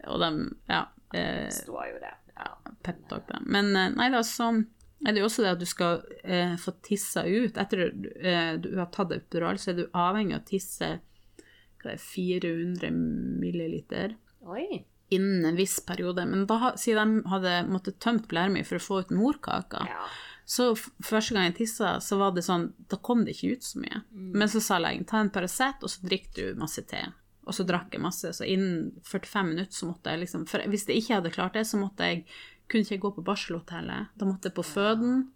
[0.07, 0.29] Og de
[0.69, 0.83] Ja.
[1.15, 2.13] Eh, står jo det.
[2.37, 2.51] Ja.
[2.83, 3.39] peptalk, da.
[3.47, 4.51] Men nei, nei da, så
[5.07, 7.57] er det jo også det at du skal eh, få tissa ut.
[7.61, 7.87] Etter
[8.21, 10.91] eh, du har tatt epidural, så er du avhengig av å tisse
[11.85, 12.91] det, 400
[13.43, 14.15] milliliter
[14.49, 14.85] Oi.
[15.13, 16.25] innen en viss periode.
[16.27, 20.07] Men da, siden de hadde måttet tømt blæra mi for å få ut morkaka, Ja.
[20.47, 23.79] så første gang jeg tissa, så var det sånn Da kom det ikke ut så
[23.83, 24.03] mye.
[24.13, 27.05] Men så sa legen ta en Paracet, og så drikker du masse te.
[27.47, 30.87] Og så drakk jeg masse, så innen 45 minutter så måtte jeg liksom For hvis
[30.89, 32.25] jeg ikke hadde klart det, så måtte jeg
[32.71, 34.13] kunne ikke gå på barselhotellet.
[34.19, 35.27] Da måtte jeg på føden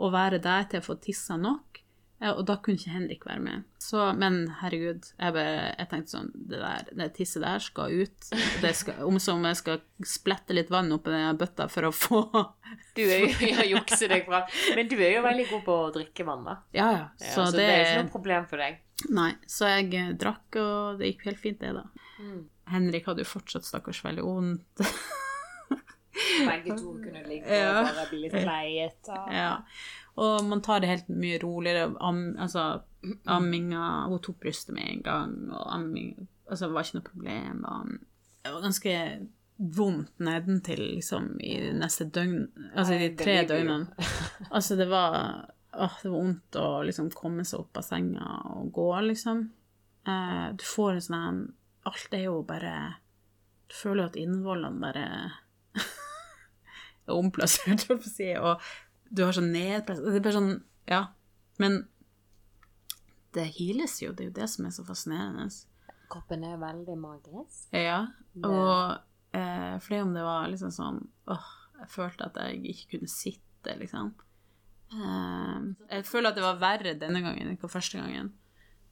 [0.00, 1.82] og være der til jeg får tissa nok.
[2.22, 3.64] eh, Og da kunne ikke Henrik være med.
[3.80, 8.28] Så, men herregud, jeg, bare, jeg tenkte sånn Det der, det tisset der skal ut.
[8.62, 12.20] Det skal, om som jeg skal splette litt vann oppi den bøtta for å få
[12.96, 14.42] Du er jo ja, jukse deg fra
[14.76, 16.58] Men du er jo veldig god på å drikke vann, da.
[16.76, 17.04] Ja, ja.
[17.20, 18.80] Ja, Så, så, det, det er ikke noe problem for deg.
[19.16, 21.86] Nei, så jeg eh, drakk, og det gikk helt fint, det, da.
[22.20, 22.42] Mm.
[22.70, 24.84] Henrik hadde jo fortsatt stakkars veldig vondt.
[26.50, 27.80] Begge to kunne ligge Ja.
[27.80, 29.10] og bare bli litt pleiet.
[29.14, 29.32] Og...
[29.34, 29.50] ja.
[30.20, 31.92] Og man tar det helt mye roligere.
[32.02, 32.80] Am, altså,
[33.30, 36.16] amminga Hun tok brystet med en gang, og amming
[36.50, 37.60] Altså, var ikke noe problem.
[37.70, 37.92] Og
[38.44, 38.94] det var ganske
[39.60, 44.08] vondt nedentil, liksom, i neste døgn Altså, i de tre døgnene.
[44.56, 45.16] Altså, det var
[45.70, 49.44] Åh, det var vondt å liksom komme seg opp av senga og gå, liksom.
[50.08, 51.40] Eh, du får en sånn
[51.86, 52.72] Alt er jo bare
[53.70, 55.06] Du føler jo at innvollene bare
[57.20, 58.70] omplassert, holdt på å si, og
[59.10, 60.52] du har sånn nedpress Det bare sånn
[60.90, 61.00] Ja.
[61.58, 61.82] Men
[63.34, 65.46] det hiles jo, det er jo det som er så fascinerende.
[66.10, 67.68] Kroppen er veldig magisk.
[67.70, 68.00] Ja,
[68.42, 70.98] og eh, fordi om det var liksom sånn
[71.30, 74.10] åh, jeg følte at jeg ikke kunne sitte, liksom.
[74.90, 75.58] Eh,
[75.92, 78.32] jeg føler at det var verre denne gangen enn første gangen.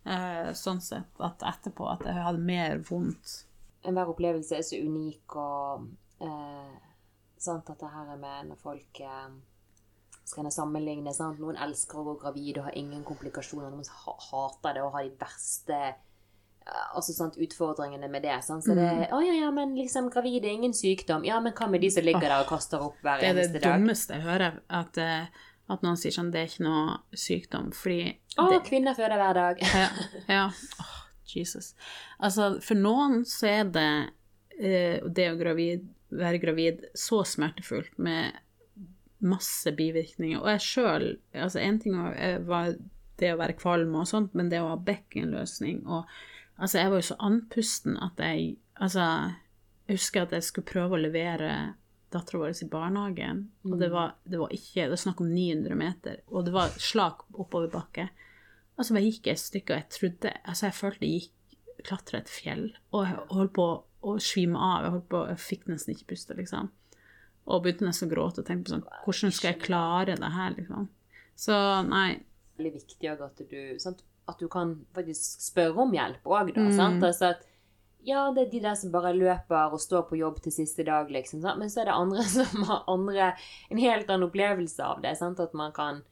[0.09, 3.41] Eh, sånn sett at etterpå at jeg hadde mer vondt.
[3.87, 5.89] Enhver opplevelse er så unik, og
[6.25, 6.75] eh,
[7.39, 9.31] sant at det her er med når folk eh,
[10.29, 11.41] skal sammenligne sant?
[11.43, 13.73] Noen elsker å gå gravid og har ingen komplikasjoner.
[13.73, 18.37] Noen hater det og har de verste eh, altså, sant, utfordringene med det.
[18.47, 18.67] Sant?
[18.67, 21.27] Så det Å ja, ja, men liksom gravid er ingen sykdom.
[21.29, 23.39] Ja, men hva med de som ligger der og kaster opp hver eneste dag?
[23.55, 26.69] Det er det dummeste jeg hører, at, eh, at noen sier sånn det er ikke
[26.69, 28.03] noe sykdom, fordi
[28.39, 29.65] Å, det, kvinner føder hver dag.
[29.65, 29.89] Ja.
[30.29, 30.47] ja.
[30.83, 30.95] Oh,
[31.29, 31.75] Jesus.
[32.19, 33.91] Altså, for noen så er det
[34.59, 38.39] eh, det å gravid, være gravid så smertefullt med
[39.19, 40.41] masse bivirkninger.
[40.41, 42.77] Og jeg sjøl altså En ting var, eh, var
[43.19, 46.09] det å være kvalm og sånt, men det å ha bekkenløsning og
[46.59, 49.05] Altså, jeg var jo så andpusten at jeg Altså,
[49.87, 51.75] jeg husker at jeg skulle prøve å levere
[52.13, 55.79] dattera vår i barnehagen, og det var, det var ikke Det var snakk om 900
[55.79, 58.09] meter, og det var slak oppoverbakke.
[58.79, 62.33] Altså, jeg gikk et stykke, og jeg trodde Altså, jeg følte jeg gikk klatra et
[62.33, 63.83] fjell, og jeg holdt på å
[64.23, 64.85] svime av.
[64.87, 66.71] Jeg på, jeg fikk nesten ikke puste, liksom.
[67.49, 70.51] Og begynte nesten å gråte og tenkte på sånn Hvordan skal jeg klare det her,
[70.59, 70.89] liksom?
[71.39, 71.55] Så
[71.89, 72.09] nei.
[72.19, 74.03] Det veldig viktig at du, sant?
[74.29, 76.61] at du kan faktisk spørre om hjelp òg, da.
[76.67, 76.75] Mm.
[76.77, 77.03] Sant?
[77.07, 77.47] Altså at
[78.05, 81.09] ja, det er de der som bare løper og står på jobb til siste dag,
[81.11, 81.41] liksom.
[81.43, 81.59] Sant?
[81.59, 83.33] Men så er det andre som har andre,
[83.71, 85.17] en helt annen opplevelse av det.
[85.19, 85.41] Sant?
[85.41, 86.03] At man kan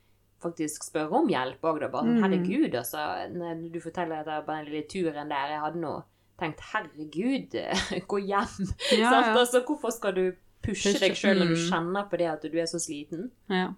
[0.43, 1.89] faktisk spørre om hjelp òg, da.
[1.93, 2.25] Bare sånn, Mm.
[2.25, 3.05] herregud, altså.
[3.37, 5.95] Når du forteller at det er bare den lille turen der, jeg hadde nå
[6.41, 7.57] tenkt herregud,
[8.11, 8.73] gå hjem.
[8.97, 9.23] Ja, ja.
[9.33, 10.25] Altså, hvorfor skal du
[10.67, 11.67] pushe deg sjøl når du mm.
[11.71, 13.31] kjenner på det at du er så sliten?
[13.53, 13.71] Ja.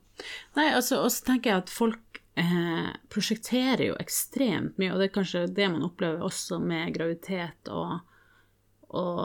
[0.56, 5.10] Nei, altså, og så tenker jeg at folk eh, prosjekterer jo ekstremt mye, og det
[5.10, 7.98] er kanskje det man opplever også med graviditet og,
[8.88, 9.22] og,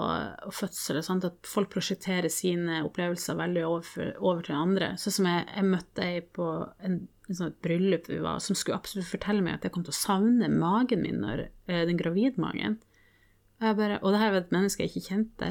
[0.50, 1.28] og fødsel, sant?
[1.30, 4.94] at folk prosjekterer sine opplevelser veldig over, for- over til andre.
[5.02, 6.50] Sånn som jeg, jeg møtte ei på
[6.84, 9.86] en, en sånn et bryllup vi var, som skulle absolutt fortelle meg at jeg kom
[9.88, 12.82] til å savne magen min, når, eh, den gravidmagen.
[13.64, 15.50] Og, jeg bare, og det her var et menneske jeg ikke kjente.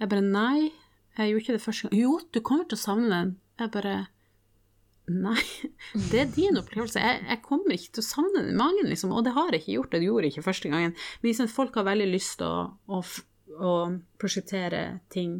[0.00, 0.72] Jeg bare nei,
[1.14, 2.00] jeg gjorde ikke det første gang.
[2.00, 3.34] Jo, du kommer til å savne den.
[3.62, 3.96] Jeg bare
[5.06, 5.38] Nei,
[6.10, 6.98] det er din opplevelse.
[6.98, 9.12] Jeg, jeg kommer ikke til å savne den i magen, liksom.
[9.14, 10.96] Og det har jeg ikke gjort, og det gjorde jeg ikke første gangen.
[11.20, 13.02] Men liksom, folk har veldig lyst til å, å,
[13.54, 13.74] å
[14.18, 14.80] prosjektere
[15.14, 15.38] ting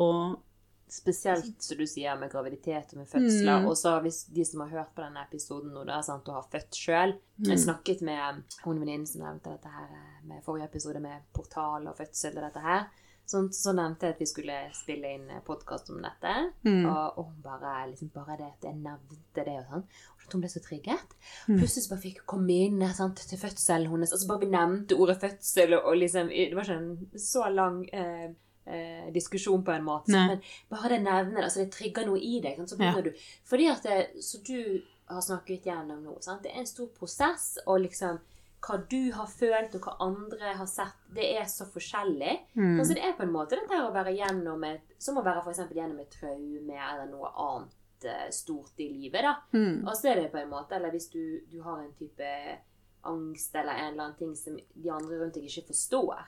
[0.00, 0.40] og
[0.88, 3.62] Spesielt som du sier med graviditet og med fødsler.
[3.62, 3.68] Mm.
[3.70, 6.46] Og så hvis de som har hørt på denne episoden nå, da, sant, og har
[6.52, 7.16] født sjøl
[7.48, 11.90] Jeg snakket med hun venninnen som nevnte dette her eh, med forrige episode med portal
[11.90, 12.86] og fødsel og dette her.
[13.26, 16.34] Sånn, så nevnte jeg at vi skulle spille inn podkast om dette.
[16.62, 16.84] Mm.
[16.86, 19.86] Og, og hun bare liksom bare det at jeg nevnte det og sånn.
[20.14, 21.16] Og at hun ble så trigget.
[21.50, 21.56] Mm.
[21.56, 24.52] Plutselig så bare fikk hun komme inn sant, til fødselen hennes, og så bare vi
[24.54, 28.28] nevnte ordet fødsel, og, og liksom Det var ikke en så lang eh,
[28.66, 30.12] eh, diskusjon på en måte.
[30.12, 30.26] Nei.
[30.28, 30.40] Men
[30.70, 32.58] bare det nevner altså det trigger noe i deg.
[32.66, 32.92] Så Ja.
[33.00, 33.12] du
[33.44, 36.42] Fordi at det, Så du har snakket gjennom nå, sant?
[36.42, 38.18] det er en stor prosess, og liksom
[38.66, 42.38] hva du har følt, og hva andre har sett, det er så forskjellig.
[42.56, 42.80] Mm.
[42.80, 45.52] Altså det er på en måte dette å være gjennom et Som å være for
[45.52, 49.36] gjennom et traume eller noe annet eh, stort i livet, da.
[49.52, 49.86] Mm.
[49.86, 52.58] Og så er det på en måte Eller hvis du, du har en type
[53.06, 56.24] angst eller en eller annen ting som de andre rundt deg ikke forstår,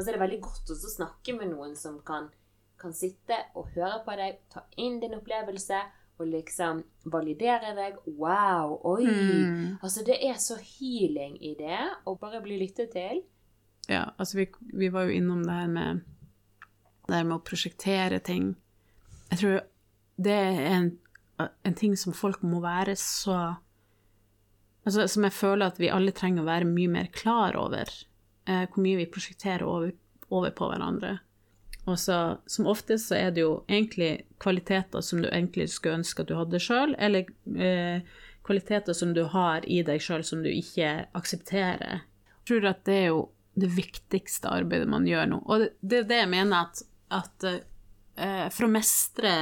[0.00, 2.30] så er det veldig godt å snakke med noen som kan,
[2.80, 5.82] kan sitte og høre på deg, ta inn din opplevelse
[6.20, 6.80] og liksom
[7.12, 7.98] validere deg.
[8.06, 9.04] Wow, oi!
[9.04, 9.66] Mm.
[9.82, 13.22] Altså, det er så healing i det å bare bli lyttet til.
[13.90, 16.02] Ja, altså vi, vi var jo innom det her med
[17.08, 18.52] det her med å prosjektere ting.
[19.32, 19.58] Jeg tror
[20.22, 20.88] det er en,
[21.42, 23.42] en ting som folk må være så
[24.82, 27.86] Altså som jeg føler at vi alle trenger å være mye mer klar over.
[28.48, 29.92] Eh, hvor mye vi prosjekterer over,
[30.32, 31.18] over på hverandre.
[31.86, 36.22] Og så, som oftest så er det jo egentlig kvaliteter som du egentlig skulle ønske
[36.22, 37.26] at du hadde sjøl, eller
[37.58, 38.02] eh,
[38.46, 42.02] kvaliteter som du har i deg sjøl som du ikke aksepterer.
[42.02, 43.24] Jeg tror at det er jo
[43.58, 45.42] det viktigste arbeidet man gjør nå.
[45.46, 46.82] Og det, er det jeg mener at,
[47.14, 49.34] at eh, for å mestre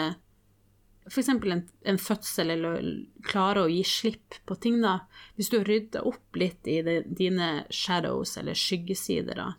[1.11, 1.29] f.eks.
[1.29, 2.87] En, en fødsel, eller
[3.27, 5.01] klare å gi slipp på ting, da.
[5.37, 9.53] Hvis du rydder opp litt i det, dine shadows, eller skyggesider, da.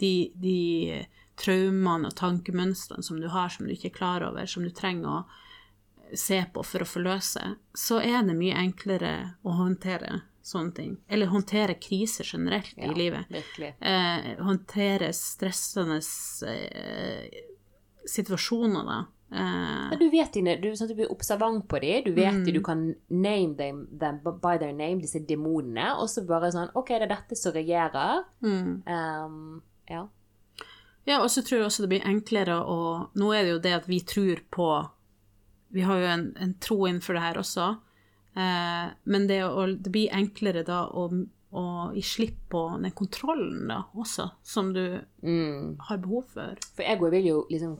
[0.00, 1.04] De, de
[1.40, 5.20] traumene og tankemønstrene som du har, som du ikke er klar over, som du trenger
[5.20, 7.42] å se på for å forløse,
[7.74, 10.94] så er det mye enklere å håndtere sånne ting.
[11.08, 13.26] Eller håndtere kriser generelt i livet.
[13.80, 15.98] Eh, håndtere stressende
[16.46, 17.40] eh,
[18.06, 19.00] situasjoner, da.
[19.32, 22.44] Eh, Ja, du vet dine, du, sånn du blir observant på dem, du vet Mm.
[22.44, 26.70] de, du kan name them, them by their name, disse demonene, og så bare sånn
[26.74, 28.24] OK, det er dette som regjerer.
[28.42, 28.82] mm.
[28.86, 30.06] Um, ja.
[31.06, 33.72] Ja, og så tror jeg også det blir enklere å Nå er det jo det
[33.76, 34.88] at vi tror på
[35.72, 37.66] Vi har jo en, en tro innenfor det her også,
[38.36, 41.08] eh, men det, å, det blir enklere da å,
[41.52, 41.64] å
[41.94, 45.76] gi slipp på den kontrollen da også, som du Mm.
[45.80, 46.54] har behov for.
[46.76, 47.78] For egoet vil jo liksom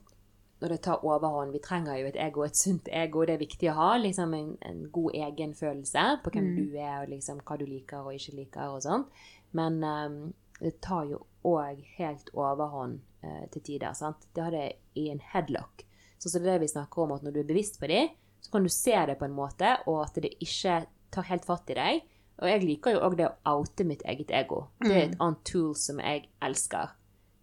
[0.60, 3.24] Når det tar overhånd Vi trenger jo et ego, et sunt ego.
[3.28, 6.56] Det er viktig å ha liksom en, en god egenfølelse på hvem Mm.
[6.56, 9.06] du er, og liksom hva du liker og ikke liker og sånt.
[9.52, 13.92] Men um, det tar jo òg helt overhånd uh, til tider.
[13.92, 14.26] sant?
[14.34, 15.84] Det har det i en headlock.
[16.18, 18.08] Så, så det er det vi snakker om, at når du er bevisst på det,
[18.40, 21.68] så kan du se det på en måte, og at det ikke tar helt fatt
[21.70, 22.00] i deg.
[22.40, 24.66] Og jeg liker jo òg det å oute mitt eget ego.
[24.80, 26.90] Det er et annet tool som jeg elsker.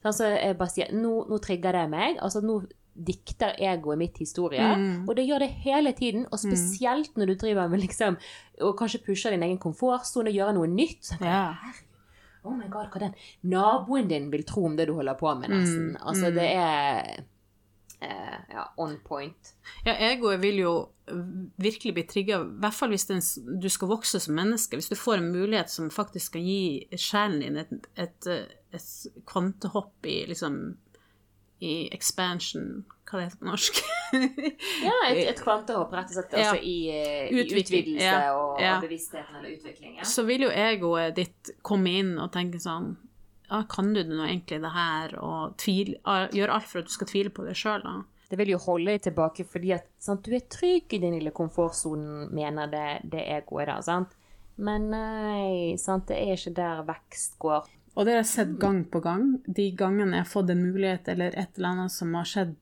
[0.03, 2.17] Sånn, så jeg bare sier nå, nå trigger det meg.
[2.21, 2.59] Altså nå
[2.93, 4.65] dikter egoet mitt historie.
[4.77, 5.07] Mm.
[5.09, 8.17] Og det gjør det hele tiden, og spesielt når du driver med liksom
[8.61, 11.01] Og kanskje pusher din egen komfortsone gjør noe nytt.
[11.05, 11.55] Så, Ja.
[12.43, 13.13] Oh my god, hva den
[13.47, 15.93] naboen din vil tro om det du holder på med, nesten.
[15.93, 16.35] Mm, Altså, mm.
[16.35, 17.23] det er
[18.01, 19.53] eh, ja, on point.
[19.85, 20.73] Ja, egoet vil jo
[21.55, 23.23] virkelig bli trigga, i hvert fall hvis den,
[23.59, 24.75] du skal vokse som menneske.
[24.75, 28.29] Hvis du får en mulighet som faktisk kan gi sjelen din et, et,
[28.75, 30.59] et kvantehopp i liksom
[31.63, 33.81] i expansion Hva det heter på norsk?
[34.87, 36.35] Ja, et, et kvantehopp, rett og slett.
[36.37, 36.51] Ja.
[36.51, 38.75] Altså i, eh, i utvidelse ja, og, ja.
[38.77, 39.97] og bevisstheten eller utvikling.
[39.97, 40.07] Ja.
[40.07, 42.93] så vil jo egoet ditt komme inn og tenke sånn
[43.49, 45.15] ja, Kan du nå egentlig det her?
[45.21, 48.01] Og gjøre alt for at du skal tvile på deg sjøl, da.
[48.29, 51.33] Det vil jo holde deg tilbake fordi at sant, du er trygg i din lille
[51.35, 53.83] komfortsonen, mener det, det egoet der.
[53.85, 54.15] sant?
[54.55, 57.69] Men nei, sant, det er ikke der vekst går.
[57.95, 59.27] Og det har jeg sett gang på gang.
[59.45, 62.55] De gangene jeg har fått en mulighet eller et eller annet som har skjedd,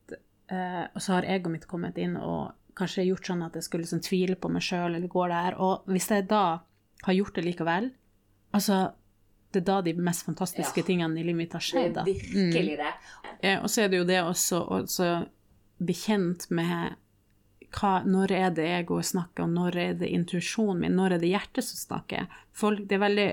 [0.52, 3.84] eh, og så har egoet mitt kommet inn og kanskje gjort sånn at jeg skulle
[3.86, 6.44] liksom tvile på meg sjøl, eller går det her Og hvis jeg da
[7.04, 7.92] har gjort det likevel,
[8.54, 8.92] altså
[9.52, 10.84] Det er da de mest fantastiske Ja.
[10.88, 11.94] tingene i livet mitt har skjedd.
[11.94, 12.94] Det er virkelig det.
[13.44, 15.28] Eh, og så er det jo det også å
[15.84, 16.96] bli kjent med
[17.76, 21.32] hva, når er det egoet snakker, og når er det intuisjonen min, når er det
[21.32, 22.30] hjertet som snakker.
[22.58, 23.28] Folk, det er veldig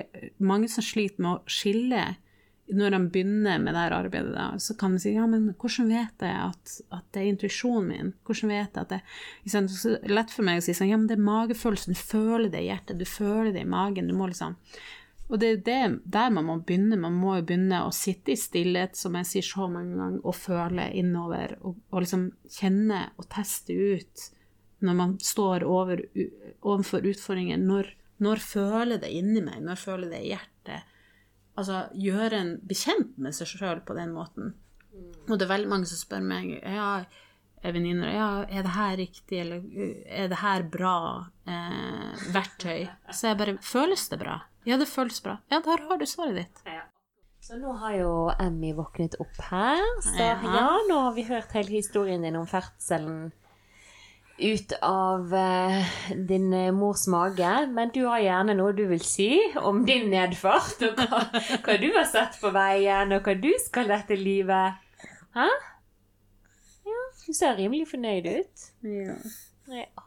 [0.47, 2.07] mange som sliter med å skille
[2.69, 4.33] når de begynner med det her arbeidet.
[4.35, 7.89] Da, så kan de si ja, men hvordan vet jeg at, at det er intuisjonen
[7.89, 8.11] min?
[8.27, 8.99] Hvordan vet jeg at det
[9.47, 12.47] liksom, er lett for meg å si sånn, ja, men det er magefølelsen, du føler
[12.53, 14.09] det i hjertet, du føler det i magen.
[14.09, 14.57] du må liksom
[15.29, 16.97] og det er det, der man må begynne.
[16.97, 20.37] Man må jo begynne å sitte i stillhet, som jeg sier så mange ganger, og
[20.37, 21.53] føle innover.
[21.61, 24.25] Og, og liksom kjenne og teste ut
[24.85, 26.01] når man står over,
[26.63, 27.61] overfor utfordringer.
[27.61, 27.91] Når,
[28.25, 29.61] når føler det inni meg?
[29.67, 30.97] Når føler det i hjertet?
[31.59, 34.55] Altså gjøre en bekjent med seg sjøl på den måten.
[35.27, 37.03] Og det er veldig mange som spør meg ja,
[37.59, 39.65] er venninner, ja, er det her riktig, eller
[40.07, 40.95] er det her bra
[41.45, 42.87] eh, verktøy?
[43.11, 44.39] Så jeg bare Føles det bra?
[44.67, 45.37] Ja, det føles bra.
[45.51, 46.63] Ja, der har du svaret ditt.
[47.39, 50.33] Så nå har jo Emmy våknet opp her, så ja.
[50.43, 50.65] Ja.
[50.89, 53.29] nå har vi hørt hele historien din om ferdselen
[54.39, 55.85] ut av eh,
[56.15, 60.83] din eh, mors mage, men du har gjerne noe du vil si om din nedfart,
[60.87, 61.23] og hva,
[61.65, 64.79] hva du har sett på veien, og hva du skal dette livet.
[65.35, 65.47] Hæ?
[66.87, 68.69] Ja, du ser rimelig fornøyd ut.
[68.87, 69.17] Ja.
[69.69, 70.05] Ja.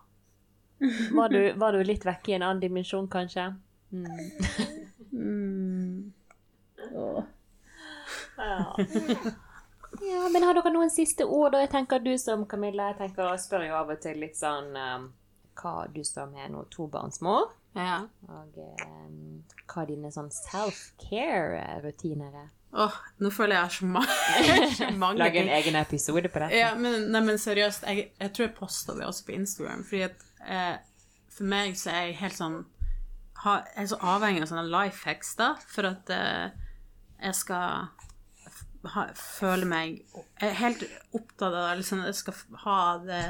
[1.15, 3.53] Var du, var du litt vekke i en annen dimensjon, kanskje?
[3.93, 4.31] Mm.
[5.13, 6.13] Mm.
[8.39, 8.75] Ja.
[10.01, 11.55] ja, men har dere noen siste ord?
[11.55, 14.71] Og jeg tenker du som Camilla, jeg tenker spør jo av og til litt sånn
[14.73, 15.13] um,
[15.61, 17.43] hva du som er nå tobarnsmor,
[17.77, 17.99] Ja.
[18.29, 22.51] og um, hva dine sånn self-care-rutiner er.
[22.73, 26.57] Åh, nå føler jeg har så mange, så mange Lage en egen episode på dette.
[26.57, 30.03] Ja, men, nei, men seriøst, jeg, jeg tror jeg posta det også på Instagram, fordi
[30.09, 30.17] at
[30.49, 30.77] eh,
[31.33, 32.59] for meg så er jeg helt sånn
[33.43, 36.55] ha, Jeg er så avhengig av sånne life hacks, da, for at eh,
[37.23, 37.89] jeg skal
[38.93, 43.25] ha, føle meg Jeg er helt opptatt av liksom, jeg skal ha det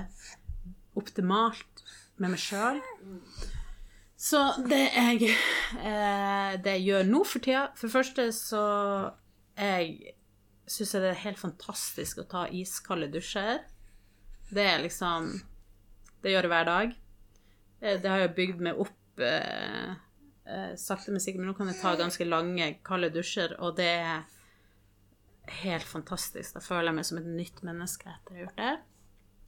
[0.99, 1.83] optimalt
[2.21, 2.81] med meg sjøl.
[4.23, 5.33] Så det jeg,
[5.81, 8.65] eh, det jeg gjør nå for tida For det første så
[9.59, 10.13] jeg
[10.71, 13.65] syns det er helt fantastisk å ta iskalde dusjer.
[14.53, 15.33] Det er liksom
[16.23, 16.93] Det gjør jeg hver dag.
[17.83, 18.95] Eh, Det har jeg bygd meg opp
[19.29, 21.43] eh, sakte, men sikkert.
[21.43, 24.25] Men nå kan jeg ta ganske lange, kalde dusjer, og det er
[25.63, 26.57] helt fantastisk.
[26.57, 28.73] Da føler jeg meg som et nytt menneske etter å ha gjort det.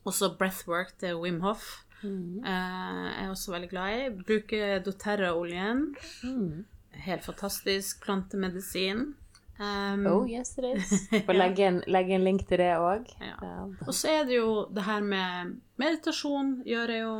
[0.04, 1.84] Også breathwork til Wim Hof.
[2.04, 4.08] Eh, jeg er også veldig glad i.
[4.28, 5.84] Bruker doTERRA-oljen.
[6.22, 6.64] Mm.
[7.06, 8.02] Helt fantastisk.
[8.04, 9.14] Plantemedisin.
[9.54, 11.08] Um, Oh, yes it is.
[11.26, 13.06] Får legge en, legge en link til det òg.
[13.22, 13.68] Ja.
[13.86, 17.14] Og så er det jo det her med meditasjon gjør jeg jo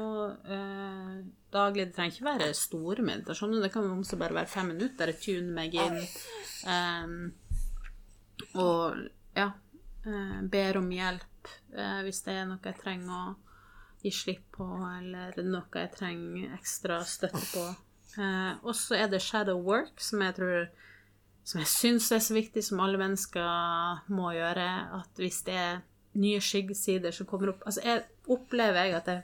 [0.57, 1.21] eh,
[1.55, 1.89] daglig.
[1.89, 5.13] Det trenger ikke være store meditasjoner, det kan også bare være fem minutter.
[5.23, 6.01] Tune meg inn.
[6.67, 7.17] Um,
[8.59, 9.01] og
[9.37, 9.51] ja,
[10.07, 13.35] eh, ber om hjelp eh, hvis det er noe jeg trenger å
[14.05, 14.67] gi slipp på,
[14.99, 17.67] eller noe jeg trenger ekstra støtte på.
[18.15, 20.67] Uh, og så er det shadow work, som jeg tror
[21.45, 24.69] som jeg syns er så viktig, som alle mennesker må gjøre.
[25.01, 25.83] At hvis det er
[26.17, 29.23] nye skyggesider som kommer opp Altså, jeg opplever jeg at jeg,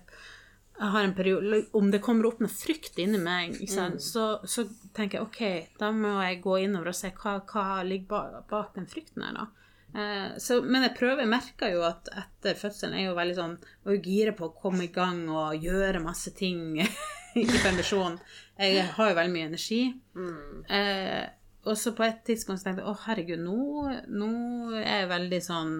[0.80, 4.64] jeg har en periode Om det kommer opp noe frykt inni meg, sant, så, så
[4.96, 8.70] tenker jeg OK, da må jeg gå innover og se hva, hva ligger bak, bak
[8.78, 9.48] den frykten her, da.
[9.90, 13.56] Eh, så, men jeg prøver, jeg merker jo at etter fødselen er jo veldig sånn
[13.90, 16.78] og gira på å komme i gang og gjøre masse ting
[17.42, 18.16] i permisjon.
[18.60, 19.82] Jeg har jo veldig mye energi.
[20.70, 21.26] Eh,
[21.68, 23.60] og så på et tidspunkt så tenkte jeg å herregud, nå,
[24.08, 24.32] nå
[24.80, 25.74] er jeg veldig sånn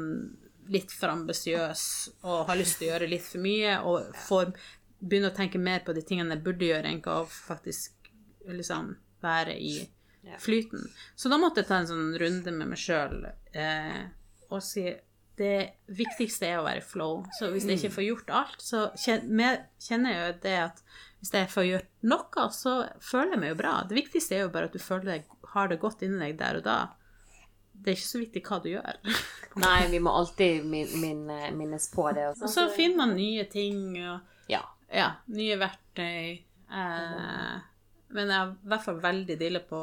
[0.71, 1.85] litt for ambisiøs
[2.29, 4.53] og har lyst til å gjøre litt for mye og får
[5.01, 8.11] begynne å tenke mer på de tingene jeg burde gjøre, enn å faktisk
[8.49, 8.95] liksom
[9.25, 9.75] være i
[10.41, 10.89] flyten.
[11.17, 13.25] Så da måtte jeg ta en sånn runde med meg sjøl
[13.57, 14.03] eh,
[14.51, 14.85] og si
[15.41, 17.23] det viktigste er å være flow.
[17.39, 20.83] Så hvis jeg ikke får gjort alt, så kjenner jeg jo det at
[21.21, 22.75] hvis jeg får gjort noe, så
[23.05, 23.75] føler jeg meg jo bra.
[23.89, 26.61] Det viktigste er jo bare at du føler deg, har det godt inni deg der
[26.61, 26.79] og da.
[27.73, 29.01] Det er ikke så viktig hva du gjør.
[29.65, 31.25] Nei, vi må alltid min, min,
[31.57, 32.27] minnes på det.
[32.37, 34.65] Og så finner man nye ting og Ja.
[34.93, 36.41] Ja, nye verktøy.
[36.71, 37.57] Eh,
[38.11, 39.81] men jeg er i hvert fall veldig dille på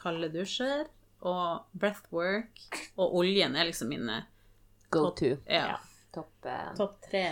[0.00, 0.86] kalde dusjer
[1.26, 2.60] og breathwork.
[2.96, 4.22] Og oljen er liksom mine
[4.90, 5.32] Go Topp- to.
[5.50, 5.76] ja.
[6.14, 6.32] Topp.
[6.46, 7.24] eh, top tre.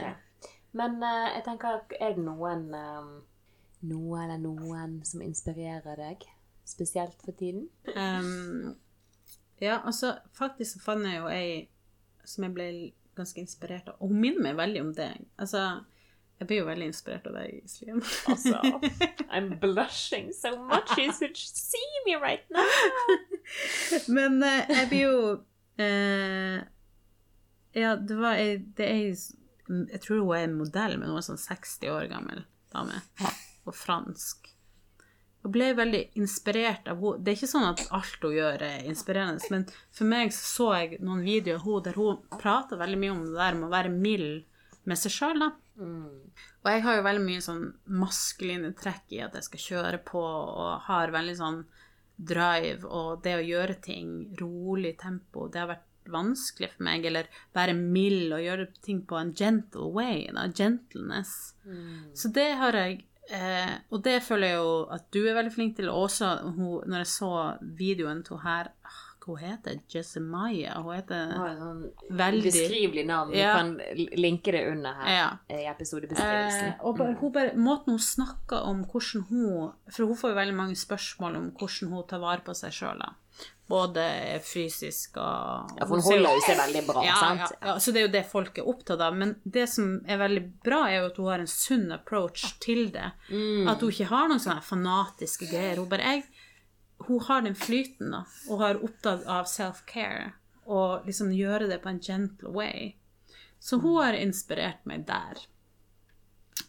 [0.79, 3.09] Men eh, jeg tenker, er det noen eh,
[3.89, 6.25] Noe eller noen som inspirerer deg?
[6.67, 7.69] Spesielt for tiden?
[7.95, 8.75] Um,
[9.63, 11.69] ja, altså, faktisk så fant jeg jo ei
[12.29, 12.67] som jeg ble
[13.17, 14.01] ganske inspirert av.
[14.03, 15.23] Og hun minner meg veldig om deg.
[15.41, 15.63] Altså,
[16.39, 18.03] jeg blir jo veldig inspirert av deg, Iselin.
[18.31, 18.61] Altså,
[19.35, 20.95] I'm blushing so much.
[20.97, 22.67] You should see me right now.
[24.19, 25.23] Men eh, jeg blir jo
[25.83, 26.61] eh,
[27.75, 31.91] Ja, det var ei Jeg tror hun er en modell, men hun er sånn 60
[31.93, 33.03] år gammel dame.
[33.69, 34.49] Og fransk.
[35.45, 37.21] Og ble veldig inspirert av henne.
[37.21, 40.71] Det er ikke sånn at alt hun gjør, er inspirerende, men for meg så, så
[40.79, 43.75] jeg noen videoer av henne der hun prater veldig mye om det der med å
[43.75, 44.47] være mild
[44.89, 45.53] med seg sjøl, da.
[45.79, 47.67] Og jeg har jo veldig mye sånn
[48.01, 51.61] maskuline trekk i at jeg skal kjøre på, og har veldig sånn
[52.19, 54.09] drive, og det å gjøre ting
[54.41, 59.19] rolig tempo, det har vært vanskelig for meg, eller være mild og gjøre ting på
[59.21, 61.55] en gentle way, da, gentleness.
[62.17, 65.77] Så det har jeg eh, Og det føler jeg jo at du er veldig flink
[65.77, 70.75] til, og også hun, når jeg så videoen til her ah, hun heter Jessemaya?
[70.83, 73.35] Hun heter Sånn Veldig- Beskrivelig navn.
[73.37, 73.53] Ja.
[73.59, 73.75] kan
[74.17, 75.29] linke det under her Ja.
[75.57, 76.69] i episodebeskrivelsen.
[76.69, 80.55] Eh, og hun bare, måten hun snakker om hvordan hun For hun får jo veldig
[80.57, 83.03] mange spørsmål om hvordan hun tar vare på seg sjøl.
[83.69, 87.53] Både fysisk og Ja, for hun holder jo seg veldig bra, ja, sant?
[87.61, 89.15] Ja, ja, så det er jo det folk er opptatt av.
[89.15, 92.89] Men det som er veldig bra, er jo at hun har en sunn approach til
[92.91, 93.13] det.
[93.31, 93.69] Mm.
[93.69, 95.77] At hun ikke har noen sånne fanatiske greier.
[95.77, 96.25] Hun bare jeg,
[97.07, 100.33] Hun har den flyten, da, og har opptatt av self-care.
[100.67, 102.97] Og liksom gjøre det på en gentle way.
[103.59, 105.39] Så hun har inspirert meg der.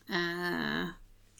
[0.10, 0.88] Eh,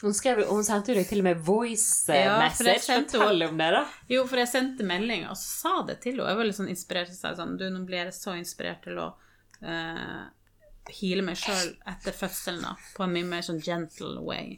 [0.02, 2.80] Hun, skrev, hun sendte jo deg til og med voice Ja, message.
[2.86, 3.82] sendte Fortell om det, da.
[4.08, 6.30] Jo, for jeg sendte melding og så sa det til henne.
[6.32, 9.10] Jeg var litt sånn inspirert til sånn Du, nå blir jeg så inspirert til å
[9.60, 10.22] eh,
[11.02, 14.56] heale meg sjøl etter fødselen, da, på en mye mer sånn gentle way,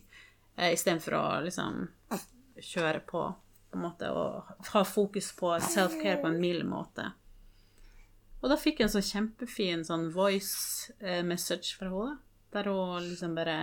[0.58, 1.88] eh, istedenfor å liksom
[2.62, 3.24] kjøre på,
[3.72, 7.08] på en måte, og ha fokus på self-care på en mild måte.
[8.42, 12.18] Og da fikk jeg en sånn kjempefin sånn voice eh, message fra henne,
[12.52, 13.58] der hun liksom bare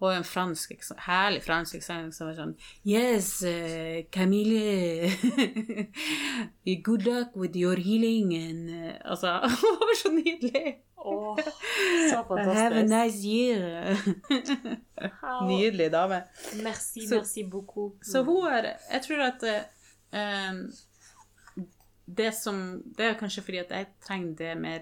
[0.00, 0.72] og en fransk,
[1.06, 2.50] herlig fransk eksamen som var sånn
[2.84, 5.08] Yes, uh, Camille
[6.88, 10.74] Good luck with your healing and uh, Altså, det var så nydelig!
[10.98, 11.38] Oh,
[12.10, 13.96] så Have a nice year!
[15.46, 16.22] Nydelig dame.
[16.62, 17.94] Merci, Så- merci beaucoup.
[18.04, 19.44] Så hun er Jeg tror at
[20.12, 20.52] eh,
[22.16, 24.78] det som Det er kanskje fordi at jeg trenger det mer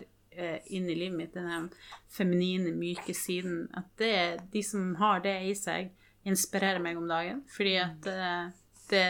[0.67, 1.69] inn i livet mitt, den
[2.11, 3.69] feminine, myke siden.
[3.77, 4.15] At det,
[4.53, 5.93] de som har det i seg,
[6.25, 7.45] inspirerer meg om dagen.
[7.57, 8.49] Fordi at eh,
[8.91, 9.07] det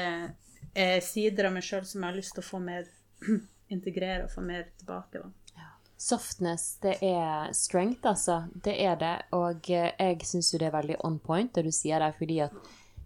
[0.74, 2.90] er sider av meg sjøl som jeg har lyst til å få mer
[3.74, 5.22] integrere og få mer tilbake.
[5.22, 5.32] Da.
[6.04, 8.42] Softness, det er strength, altså.
[8.64, 9.14] Det er det.
[9.36, 12.42] Og eh, jeg syns jo det er veldig on point, det du sier der, fordi
[12.44, 12.56] at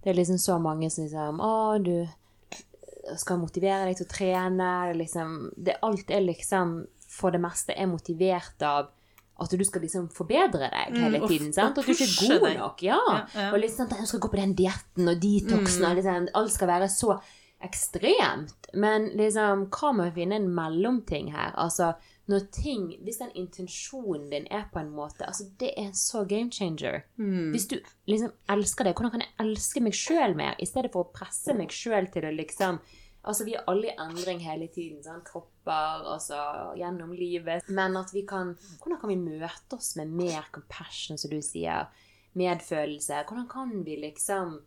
[0.03, 4.71] det er liksom så mange som liksom Å, du skal motivere deg til å trene.
[4.97, 6.81] Liksom det, Alt er liksom
[7.19, 8.93] For det meste er motivert av
[9.39, 11.53] at du skal liksom forbedre deg hele Mm, tiden.
[11.55, 11.77] sant?
[11.79, 12.81] At du ikke er god nok.
[12.83, 12.99] Ja.
[13.07, 13.51] Ja, ja.
[13.55, 16.89] Og liksom, jeg skal gå på den dietten og detoxen og liksom, Alt skal være
[16.91, 17.21] så
[17.63, 18.69] ekstremt.
[18.75, 21.55] Men liksom, hva med å finne en mellomting her?
[21.59, 21.93] Altså,
[22.29, 26.51] når ting Hvis den intensjonen din er på en måte altså Det er så game
[26.53, 27.05] changer.
[27.17, 27.53] Mm.
[27.55, 27.79] Hvis du
[28.11, 31.55] liksom elsker det, hvordan kan jeg elske meg sjøl mer, i stedet for å presse
[31.57, 32.81] meg sjøl til å liksom
[33.29, 35.03] Altså, vi er alle i endring hele tiden.
[35.05, 36.39] Sånn, Kropper, altså
[36.79, 37.69] gjennom livet.
[37.69, 41.91] Men at vi kan Hvordan kan vi møte oss med mer compassion, som du sier?
[42.39, 43.25] Medfølelse.
[43.29, 44.59] Hvordan kan vi liksom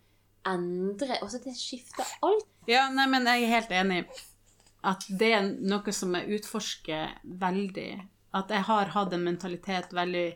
[0.47, 2.47] endre Altså, det skifter alt.
[2.69, 4.03] Ja, nei, men jeg er helt enig
[4.87, 7.91] at det er noe som jeg utforsker veldig.
[8.37, 10.29] At jeg har hatt en mentalitet veldig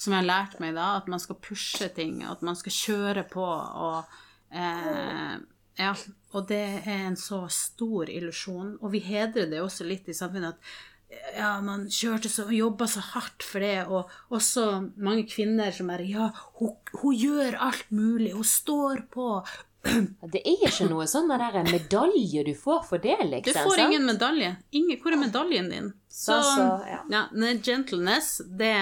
[0.00, 3.24] som jeg har lært meg da, at man skal pushe ting, at man skal kjøre
[3.28, 4.14] på og
[4.54, 5.34] eh,
[5.80, 5.94] Ja.
[6.36, 8.76] Og det er en så stor illusjon.
[8.80, 10.72] Og vi hedrer det også litt i samfunnet at
[11.34, 14.66] ja, man kjørte så, jobba så hardt for det, og også
[15.00, 16.28] mange kvinner som er Ja,
[16.60, 19.32] hun, hun gjør alt mulig, hun står på.
[19.82, 23.56] Det er ikke noe sånn der medalje du får for det, liksom.
[23.56, 24.52] Du får ingen medalje.
[24.76, 25.92] Ingen, hvor er medaljen din?
[26.06, 27.00] Så, Så, ja.
[27.10, 28.74] ja, nei, gentleness, det,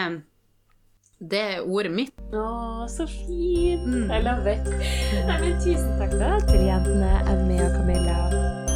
[1.19, 2.15] det er ordet mitt.
[2.31, 3.86] Å, så fint!
[3.86, 4.07] Mm.
[4.11, 4.70] I love it.
[5.27, 8.68] Nei, men tusen takk da til jentene Emmy og Camilla.